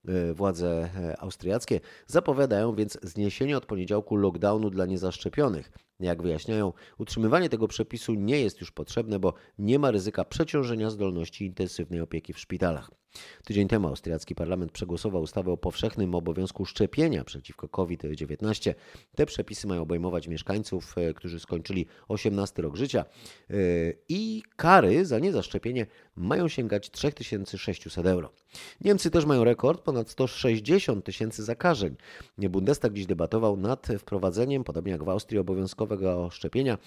E, 0.09 0.35
Władze 0.35 0.91
e, 0.97 1.21
austriackie 1.21 1.81
zapowiadają 2.07 2.75
więc 2.75 2.99
zniesienie 3.03 3.57
od 3.57 3.67
poniedziałku 3.67 4.17
lockdownu 4.17 4.71
dla 4.71 4.87
niezaszczepionych. 4.87 5.71
Jak 6.01 6.23
wyjaśniają, 6.23 6.73
utrzymywanie 6.99 7.49
tego 7.49 7.69
przepisu 7.69 8.15
nie 8.15 8.41
jest 8.41 8.61
już 8.61 8.73
potrzebne, 8.73 9.19
bo 9.19 9.35
nie 9.59 9.79
ma 9.79 9.91
ryzyka 9.91 10.25
przeciążenia 10.25 10.91
zdolności 10.91 11.47
intensywnej 11.47 12.01
opieki 12.01 12.33
w 12.33 12.39
szpitalach. 12.39 12.91
Tydzień 13.45 13.69
temu 13.69 13.89
austriacki 13.89 14.35
parlament 14.35 14.73
przegłosował 14.73 15.23
ustawę 15.23 15.53
o 15.53 15.57
powszechnym 15.57 16.15
obowiązku 16.15 16.65
szczepienia 16.65 17.25
przeciwko 17.25 17.69
COVID-19. 17.69 18.75
Te 19.15 19.27
przepisy 19.27 19.67
mają 19.67 19.83
obejmować 19.83 20.29
mieszkańców, 20.29 20.95
e, 20.99 21.15
którzy 21.15 21.41
skończyli 21.41 21.87
18 22.09 22.63
rok 22.63 22.77
życia 22.77 23.05
e, 23.51 23.55
i 24.09 24.43
kary 24.57 25.07
za 25.07 25.19
niezaszczepienie 25.19 25.87
mają 26.17 26.49
sięgać 26.49 26.91
3600 26.91 28.07
euro. 28.07 28.33
Niemcy 28.81 29.11
też 29.11 29.25
mają 29.25 29.45
rekord, 29.45 29.83
ponad 29.83 30.11
160 30.11 31.05
tysięcy 31.05 31.45
zakażeń. 31.45 31.97
Bundestag 32.39 32.93
dziś 32.93 33.07
debatował 33.07 33.57
nad 33.57 33.89
wprowadzeniem, 33.99 34.65
podobnie 34.65 34.93
jak 34.93 35.05
w 35.05 35.09
Austrii, 35.09 35.39
obowiązkowego 35.89 36.31
szczepienia. 36.31 36.79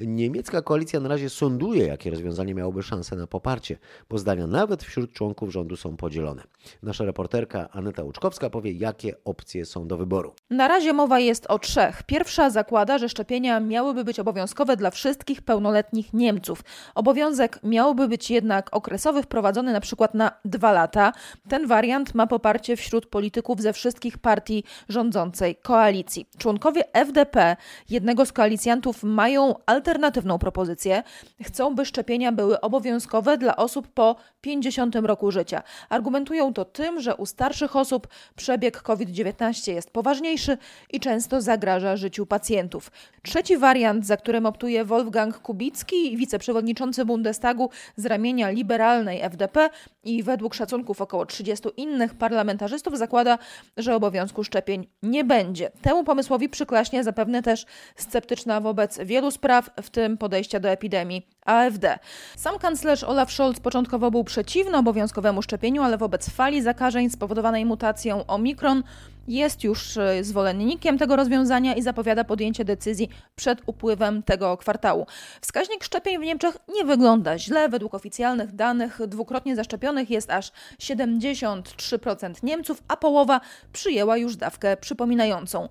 Niemiecka 0.00 0.62
koalicja 0.62 1.00
na 1.00 1.08
razie 1.08 1.30
sonduje, 1.30 1.86
jakie 1.86 2.10
rozwiązanie 2.10 2.54
miałoby 2.54 2.82
szansę 2.82 3.16
na 3.16 3.26
poparcie, 3.26 3.78
bo 4.10 4.18
zdania 4.18 4.46
nawet 4.46 4.82
wśród 4.84 5.12
członków 5.12 5.50
rządu 5.52 5.76
są 5.76 5.96
podzielone. 5.96 6.42
Nasza 6.82 7.04
reporterka 7.04 7.68
Aneta 7.72 8.02
Łuczkowska 8.02 8.50
powie, 8.50 8.72
jakie 8.72 9.24
opcje 9.24 9.66
są 9.66 9.86
do 9.86 9.96
wyboru. 9.96 10.34
Na 10.50 10.68
razie 10.68 10.92
mowa 10.92 11.20
jest 11.20 11.46
o 11.46 11.58
trzech. 11.58 12.02
Pierwsza 12.02 12.50
zakłada, 12.50 12.98
że 12.98 13.08
szczepienia 13.08 13.60
miałyby 13.60 14.04
być 14.04 14.20
obowiązkowe 14.20 14.76
dla 14.76 14.90
wszystkich 14.90 15.42
pełnoletnich 15.42 16.12
Niemców. 16.12 16.64
Obowiązek 16.94 17.60
miałby 17.62 18.08
być 18.08 18.30
jednak 18.30 18.76
okresowy, 18.76 19.22
wprowadzony 19.22 19.72
na 19.72 19.80
przykład 19.80 20.14
na 20.14 20.32
dwa 20.44 20.72
lata. 20.72 21.12
Ten 21.48 21.66
wariant 21.66 22.14
ma 22.14 22.26
poparcie 22.26 22.76
wśród 22.76 23.06
polityków 23.06 23.60
ze 23.60 23.72
wszystkich 23.72 24.18
partii 24.18 24.64
rządzącej 24.88 25.56
koalicji. 25.56 26.26
Członkowie 26.38 26.94
FDP, 26.94 27.56
jednego 27.90 28.26
z 28.26 28.32
koalicjantów, 28.32 29.02
mają 29.02 29.54
alternatywną 29.84 30.38
propozycję. 30.38 31.02
Chcą, 31.42 31.74
by 31.74 31.86
szczepienia 31.86 32.32
były 32.32 32.60
obowiązkowe 32.60 33.38
dla 33.38 33.56
osób 33.56 33.88
po 33.88 34.16
50 34.40 34.96
roku 34.96 35.30
życia. 35.30 35.62
Argumentują 35.88 36.52
to 36.52 36.64
tym, 36.64 37.00
że 37.00 37.16
u 37.16 37.26
starszych 37.26 37.76
osób 37.76 38.08
przebieg 38.36 38.82
COVID-19 38.82 39.72
jest 39.72 39.90
poważniejszy 39.90 40.58
i 40.90 41.00
często 41.00 41.40
zagraża 41.40 41.96
życiu 41.96 42.26
pacjentów. 42.26 42.90
Trzeci 43.22 43.56
wariant, 43.56 44.06
za 44.06 44.16
którym 44.16 44.46
optuje 44.46 44.84
Wolfgang 44.84 45.38
Kubicki, 45.38 46.16
wiceprzewodniczący 46.16 47.04
Bundestagu 47.04 47.70
z 47.96 48.06
ramienia 48.06 48.50
liberalnej 48.50 49.20
FDP 49.22 49.70
i 50.04 50.22
według 50.22 50.54
szacunków 50.54 51.00
około 51.00 51.26
30 51.26 51.68
innych 51.76 52.14
parlamentarzystów 52.14 52.98
zakłada, 52.98 53.38
że 53.76 53.96
obowiązku 53.96 54.44
szczepień 54.44 54.86
nie 55.02 55.24
będzie. 55.24 55.70
Temu 55.82 56.04
pomysłowi 56.04 56.48
przyklaśnie 56.48 57.04
zapewne 57.04 57.42
też 57.42 57.66
sceptyczna 57.96 58.60
wobec 58.60 58.98
wielu 58.98 59.30
spraw, 59.30 59.70
w 59.82 59.90
tym 59.90 60.18
podejścia 60.18 60.60
do 60.60 60.68
epidemii 60.68 61.26
AfD. 61.44 61.98
Sam 62.36 62.58
kanclerz 62.58 63.04
Olaf 63.04 63.32
Scholz 63.32 63.60
początkowo 63.60 64.10
był 64.10 64.24
przeciwny 64.24 64.78
obowiązkowemu 64.78 65.42
szczepieniu, 65.42 65.82
ale 65.82 65.98
wobec 65.98 66.30
fali 66.30 66.62
zakażeń 66.62 67.10
spowodowanej 67.10 67.64
mutacją 67.64 68.26
Omikron 68.26 68.82
jest 69.28 69.64
już 69.64 69.96
e, 69.96 70.24
zwolennikiem 70.24 70.98
tego 70.98 71.16
rozwiązania 71.16 71.74
i 71.74 71.82
zapowiada 71.82 72.24
podjęcie 72.24 72.64
decyzji 72.64 73.08
przed 73.36 73.62
upływem 73.66 74.22
tego 74.22 74.56
kwartału. 74.56 75.06
Wskaźnik 75.40 75.84
szczepień 75.84 76.18
w 76.18 76.22
Niemczech 76.22 76.56
nie 76.74 76.84
wygląda 76.84 77.38
źle. 77.38 77.68
Według 77.68 77.94
oficjalnych 77.94 78.52
danych 78.52 79.00
dwukrotnie 79.06 79.56
zaszczepionych 79.56 80.10
jest 80.10 80.30
aż 80.30 80.52
73% 80.78 82.42
Niemców, 82.42 82.82
a 82.88 82.96
połowa 82.96 83.40
przyjęła 83.72 84.16
już 84.16 84.36
dawkę 84.36 84.76
przypominającą. 84.76 85.68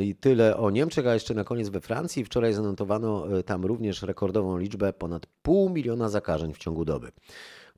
I 0.00 0.14
tyle 0.14 0.56
o 0.56 0.70
Niemczech, 0.70 1.06
a 1.06 1.14
jeszcze 1.14 1.34
na 1.34 1.44
koniec 1.44 1.68
we 1.68 1.80
Francji. 1.80 2.24
Wczoraj 2.24 2.52
zanotowano 2.52 3.38
e, 3.38 3.42
tam 3.42 3.64
również 3.64 4.02
rekordową 4.02 4.58
liczbę 4.58 4.92
ponad 4.92 5.26
pół 5.42 5.70
miliona 5.70 6.08
zakażeń 6.08 6.54
w 6.54 6.58
ciągu 6.58 6.84
doby. 6.84 7.12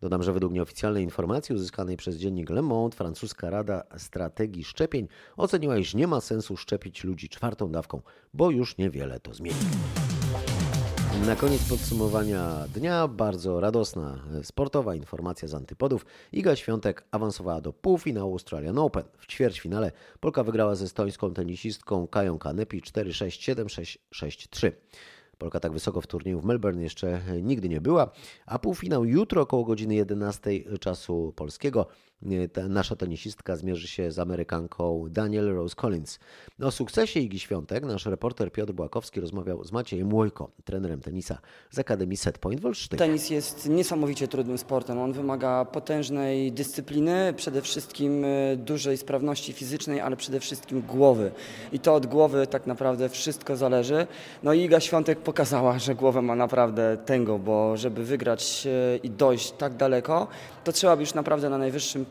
Dodam, 0.01 0.23
że 0.23 0.33
według 0.33 0.53
nieoficjalnej 0.53 1.05
informacji 1.05 1.55
uzyskanej 1.55 1.97
przez 1.97 2.17
dziennik 2.17 2.51
Le 2.51 2.63
Monde, 2.63 2.97
francuska 2.97 3.51
Rada 3.51 3.83
Strategii 3.97 4.65
Szczepień 4.65 5.09
oceniła, 5.37 5.79
iż 5.79 5.95
nie 5.95 6.07
ma 6.07 6.21
sensu 6.21 6.57
szczepić 6.57 7.05
ludzi 7.05 7.29
czwartą 7.29 7.73
dawką, 7.73 8.03
bo 8.35 8.51
już 8.51 8.79
niewiele 8.79 9.21
to 9.21 9.35
zmieni. 9.35 9.57
Na 11.23 11.37
koniec 11.37 11.69
podsumowania 11.69 12.67
dnia 12.75 13.09
bardzo 13.09 13.61
radosna 13.61 14.19
sportowa 14.43 14.95
informacja 14.95 15.49
z 15.49 15.55
antypodów. 15.55 16.07
Iga 16.33 16.57
Świątek 16.57 17.05
awansowała 17.11 17.61
do 17.61 17.73
półfinału 17.73 18.33
Australian 18.33 18.79
Open. 18.79 19.05
W 19.19 19.27
ćwierćfinale 19.27 19.93
Polka 20.21 20.45
wygrała 20.45 20.75
ze 20.75 20.89
stońską 20.89 21.35
tenisistką 21.35 22.07
Kają 22.07 22.39
Kanepi 22.39 22.83
4-6, 22.83 23.55
7-6, 23.55 23.99
6-3. 24.15 24.73
Polka 25.39 25.61
tak 25.61 25.73
wysoko 25.73 26.01
w 26.01 26.07
turnieju 26.07 26.41
w 26.41 26.45
Melbourne 26.45 26.83
jeszcze 26.83 27.21
nigdy 27.43 27.69
nie 27.69 27.81
była, 27.81 28.11
a 28.47 28.59
półfinał 28.59 29.05
jutro 29.05 29.43
około 29.43 29.65
godziny 29.65 29.95
11 29.95 30.51
czasu 30.81 31.33
polskiego. 31.37 31.87
Ta 32.53 32.69
nasza 32.69 32.97
tenisistka 32.97 33.57
zmierzy 33.57 33.89
się 33.89 34.13
z 34.13 34.19
Amerykanką 34.19 35.07
Daniel 35.11 35.55
Rose 35.55 35.75
Collins. 35.75 36.19
O 36.63 36.71
sukcesie 36.71 37.21
Igi 37.21 37.39
Świątek 37.39 37.85
nasz 37.85 38.07
reporter 38.07 38.53
Piotr 38.53 38.73
Błakowski 38.73 39.21
rozmawiał 39.21 39.65
z 39.65 39.73
Maciejem 39.73 40.15
Łojko, 40.15 40.51
trenerem 40.65 41.01
tenisa 41.01 41.39
z 41.71 41.79
Akademii 41.79 42.17
Setpoint 42.17 42.61
w 42.61 42.67
Olsztynie. 42.67 42.99
Tenis 42.99 43.31
jest 43.31 43.69
niesamowicie 43.69 44.29
trudnym 44.29 44.59
sportem. 44.59 44.99
On 44.99 45.13
wymaga 45.13 45.65
potężnej 45.65 46.53
dyscypliny, 46.53 47.35
przede 47.37 47.63
wszystkim 47.63 48.25
e, 48.25 48.57
dużej 48.57 48.97
sprawności 48.97 49.53
fizycznej, 49.53 50.01
ale 50.01 50.17
przede 50.17 50.41
wszystkim 50.41 50.83
głowy. 50.83 51.31
I 51.73 51.79
to 51.79 51.95
od 51.95 52.07
głowy 52.07 52.47
tak 52.47 52.67
naprawdę 52.67 53.09
wszystko 53.09 53.57
zależy. 53.57 54.07
No 54.43 54.53
i 54.53 54.61
Iga 54.61 54.81
Świątek 54.81 55.19
pokazała, 55.19 55.79
że 55.79 55.95
głowę 55.95 56.23
ma 56.23 56.35
naprawdę 56.35 56.97
tęgo, 57.07 57.39
bo 57.39 57.77
żeby 57.77 58.05
wygrać 58.05 58.67
e, 58.67 58.97
i 58.97 59.11
dojść 59.11 59.51
tak 59.51 59.77
daleko, 59.77 60.29
to 60.65 60.73
trzeba 60.73 60.97
być 60.97 61.15
naprawdę 61.15 61.51
na 61.51 61.59
najwyższym. 61.59 62.05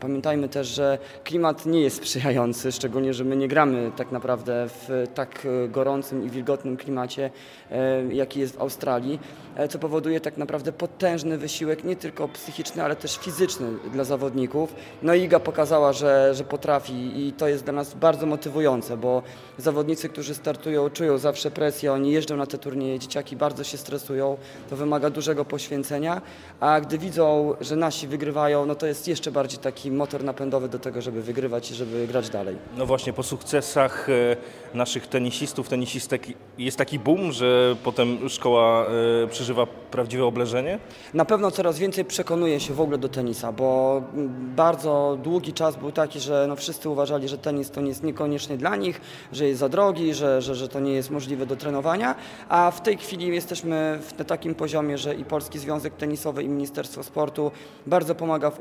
Pamiętajmy 0.00 0.48
też, 0.48 0.68
że 0.68 0.98
klimat 1.24 1.66
nie 1.66 1.80
jest 1.80 1.96
sprzyjający, 1.96 2.72
szczególnie, 2.72 3.14
że 3.14 3.24
my 3.24 3.36
nie 3.36 3.48
gramy 3.48 3.92
tak 3.96 4.12
naprawdę 4.12 4.68
w 4.68 5.06
tak 5.14 5.46
gorącym 5.68 6.26
i 6.26 6.30
wilgotnym 6.30 6.76
klimacie, 6.76 7.30
e, 7.70 8.02
jaki 8.14 8.40
jest 8.40 8.56
w 8.56 8.60
Australii, 8.60 9.20
e, 9.56 9.68
co 9.68 9.78
powoduje 9.78 10.20
tak 10.20 10.36
naprawdę 10.36 10.72
potężny 10.72 11.38
wysiłek, 11.38 11.84
nie 11.84 11.96
tylko 11.96 12.28
psychiczny, 12.28 12.84
ale 12.84 12.96
też 12.96 13.18
fizyczny 13.18 13.66
dla 13.92 14.04
zawodników. 14.04 14.74
No 15.02 15.14
i 15.14 15.22
Iga 15.22 15.40
pokazała, 15.40 15.92
że, 15.92 16.34
że 16.34 16.44
potrafi 16.44 17.26
i 17.26 17.32
to 17.32 17.48
jest 17.48 17.64
dla 17.64 17.72
nas 17.72 17.94
bardzo 17.94 18.26
motywujące, 18.26 18.96
bo 18.96 19.22
zawodnicy, 19.58 20.08
którzy 20.08 20.34
startują, 20.34 20.90
czują 20.90 21.18
zawsze 21.18 21.50
presję, 21.50 21.92
oni 21.92 22.12
jeżdżą 22.12 22.36
na 22.36 22.46
te 22.46 22.58
turnieje, 22.58 22.98
dzieciaki 22.98 23.36
bardzo 23.36 23.64
się 23.64 23.78
stresują, 23.78 24.36
to 24.70 24.76
wymaga 24.76 25.10
dużego 25.10 25.44
poświęcenia, 25.44 26.22
a 26.60 26.80
gdy 26.80 26.98
widzą, 26.98 27.54
że 27.60 27.76
nasi 27.76 28.06
wygrywają, 28.06 28.66
no 28.66 28.74
to 28.74 28.86
jest 28.86 29.08
jeszcze 29.08 29.23
bardziej 29.30 29.58
taki 29.58 29.90
motor 29.90 30.24
napędowy 30.24 30.68
do 30.68 30.78
tego, 30.78 31.02
żeby 31.02 31.22
wygrywać 31.22 31.70
i 31.70 31.74
żeby 31.74 32.06
grać 32.06 32.30
dalej. 32.30 32.56
No 32.76 32.86
właśnie, 32.86 33.12
po 33.12 33.22
sukcesach 33.22 34.08
e, 34.08 34.36
naszych 34.74 35.06
tenisistów, 35.06 35.68
tenisistek 35.68 36.26
jest 36.58 36.76
taki 36.76 36.98
boom, 36.98 37.32
że 37.32 37.76
potem 37.84 38.28
szkoła 38.28 38.86
e, 39.24 39.26
przeżywa 39.26 39.66
prawdziwe 39.66 40.24
obleżenie? 40.24 40.78
Na 41.14 41.24
pewno 41.24 41.50
coraz 41.50 41.78
więcej 41.78 42.04
przekonuje 42.04 42.60
się 42.60 42.74
w 42.74 42.80
ogóle 42.80 42.98
do 42.98 43.08
tenisa, 43.08 43.52
bo 43.52 44.02
bardzo 44.56 45.18
długi 45.22 45.52
czas 45.52 45.76
był 45.76 45.92
taki, 45.92 46.20
że 46.20 46.46
no 46.48 46.56
wszyscy 46.56 46.88
uważali, 46.88 47.28
że 47.28 47.38
tenis 47.38 47.70
to 47.70 47.80
nie 47.80 47.88
jest 47.88 48.02
niekoniecznie 48.02 48.56
dla 48.56 48.76
nich, 48.76 49.00
że 49.32 49.46
jest 49.46 49.60
za 49.60 49.68
drogi, 49.68 50.14
że, 50.14 50.42
że, 50.42 50.54
że 50.54 50.68
to 50.68 50.80
nie 50.80 50.92
jest 50.92 51.10
możliwe 51.10 51.46
do 51.46 51.56
trenowania, 51.56 52.14
a 52.48 52.70
w 52.70 52.82
tej 52.82 52.96
chwili 52.96 53.26
jesteśmy 53.26 53.98
na 54.18 54.24
takim 54.24 54.54
poziomie, 54.54 54.98
że 54.98 55.14
i 55.14 55.24
Polski 55.24 55.58
Związek 55.58 55.94
Tenisowy 55.94 56.42
i 56.42 56.48
Ministerstwo 56.48 57.02
Sportu 57.02 57.50
bardzo 57.86 58.14
pomaga 58.14 58.50
w 58.50 58.58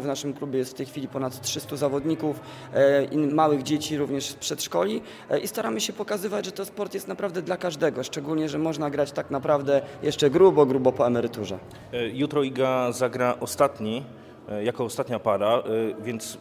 W 0.00 0.06
naszym 0.06 0.32
klubie 0.34 0.58
jest 0.58 0.70
w 0.70 0.74
tej 0.74 0.86
chwili 0.86 1.08
ponad 1.08 1.40
300 1.40 1.76
zawodników 1.76 2.40
e, 2.72 3.16
małych 3.16 3.62
dzieci, 3.62 3.96
również 3.96 4.26
z 4.26 4.34
przedszkoli 4.34 5.02
e, 5.30 5.38
i 5.38 5.48
staramy 5.48 5.80
się 5.80 5.92
pokazywać, 5.92 6.44
że 6.44 6.52
to 6.52 6.64
sport 6.64 6.94
jest 6.94 7.08
naprawdę 7.08 7.42
dla 7.42 7.56
każdego, 7.56 8.04
szczególnie, 8.04 8.48
że 8.48 8.58
można 8.58 8.90
grać 8.90 9.12
tak 9.12 9.30
naprawdę 9.30 9.82
jeszcze 10.02 10.30
grubo, 10.30 10.66
grubo 10.66 10.92
po 10.92 11.06
emeryturze. 11.06 11.58
E, 11.92 12.08
jutro 12.08 12.42
Iga 12.42 12.92
zagra 12.92 13.36
ostatni, 13.40 14.04
jako 14.62 14.84
ostatnia 14.84 15.18
para, 15.18 15.62
więc 16.02 16.38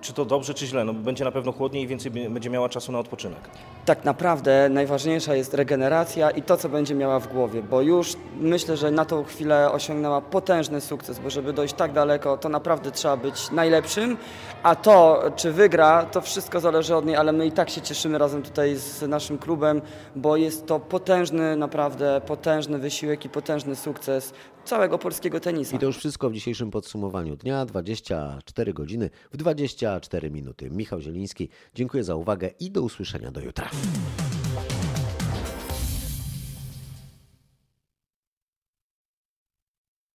czy 0.00 0.12
to 0.12 0.24
dobrze, 0.24 0.54
czy 0.54 0.66
źle? 0.66 0.84
No, 0.84 0.94
będzie 0.94 1.24
na 1.24 1.32
pewno 1.32 1.52
chłodniej 1.52 1.82
i 1.82 1.86
więcej 1.86 2.10
będzie 2.10 2.50
miała 2.50 2.68
czasu 2.68 2.92
na 2.92 2.98
odpoczynek. 2.98 3.40
Tak 3.84 4.04
naprawdę 4.04 4.68
najważniejsza 4.68 5.34
jest 5.34 5.54
regeneracja 5.54 6.30
i 6.30 6.42
to, 6.42 6.56
co 6.56 6.68
będzie 6.68 6.94
miała 6.94 7.20
w 7.20 7.32
głowie, 7.32 7.62
bo 7.62 7.80
już 7.80 8.16
myślę, 8.40 8.76
że 8.76 8.90
na 8.90 9.04
tą 9.04 9.24
chwilę 9.24 9.72
osiągnęła 9.72 10.20
potężny 10.20 10.80
sukces, 10.80 11.18
bo 11.18 11.30
żeby 11.30 11.52
dojść 11.52 11.74
tak 11.74 11.92
daleko, 11.92 12.36
to 12.36 12.48
naprawdę 12.48 12.90
trzeba 12.90 13.16
być 13.16 13.50
najlepszym, 13.50 14.16
a 14.62 14.76
to, 14.76 15.22
czy 15.36 15.52
wygra, 15.52 16.04
to 16.04 16.20
wszystko 16.20 16.60
zależy 16.60 16.96
od 16.96 17.06
niej, 17.06 17.16
ale 17.16 17.32
my 17.32 17.46
i 17.46 17.52
tak 17.52 17.70
się 17.70 17.80
cieszymy 17.80 18.18
razem 18.18 18.42
tutaj 18.42 18.76
z 18.76 19.02
naszym 19.02 19.38
klubem, 19.38 19.82
bo 20.16 20.36
jest 20.36 20.66
to 20.66 20.80
potężny, 20.80 21.56
naprawdę 21.56 22.20
potężny 22.26 22.78
wysiłek 22.78 23.24
i 23.24 23.28
potężny 23.28 23.76
sukces 23.76 24.32
całego 24.64 24.98
polskiego 24.98 25.40
tenisa. 25.40 25.76
I 25.76 25.78
to 25.78 25.86
już 25.86 25.98
wszystko 25.98 26.30
w 26.30 26.32
dzisiejszym 26.32 26.70
podsumowaniu 26.70 27.36
dnia. 27.36 27.66
24 27.66 28.72
godziny 28.72 29.10
w 29.32 29.36
24 29.36 30.30
minuty. 30.30 30.70
Michał 30.70 31.00
Zieliński, 31.00 31.48
dziękuję 31.74 32.04
za 32.04 32.14
uwagę 32.14 32.50
i 32.60 32.70
do 32.70 32.82
usłyszenia 32.82 33.30
do 33.30 33.40
jutra. 33.40 33.70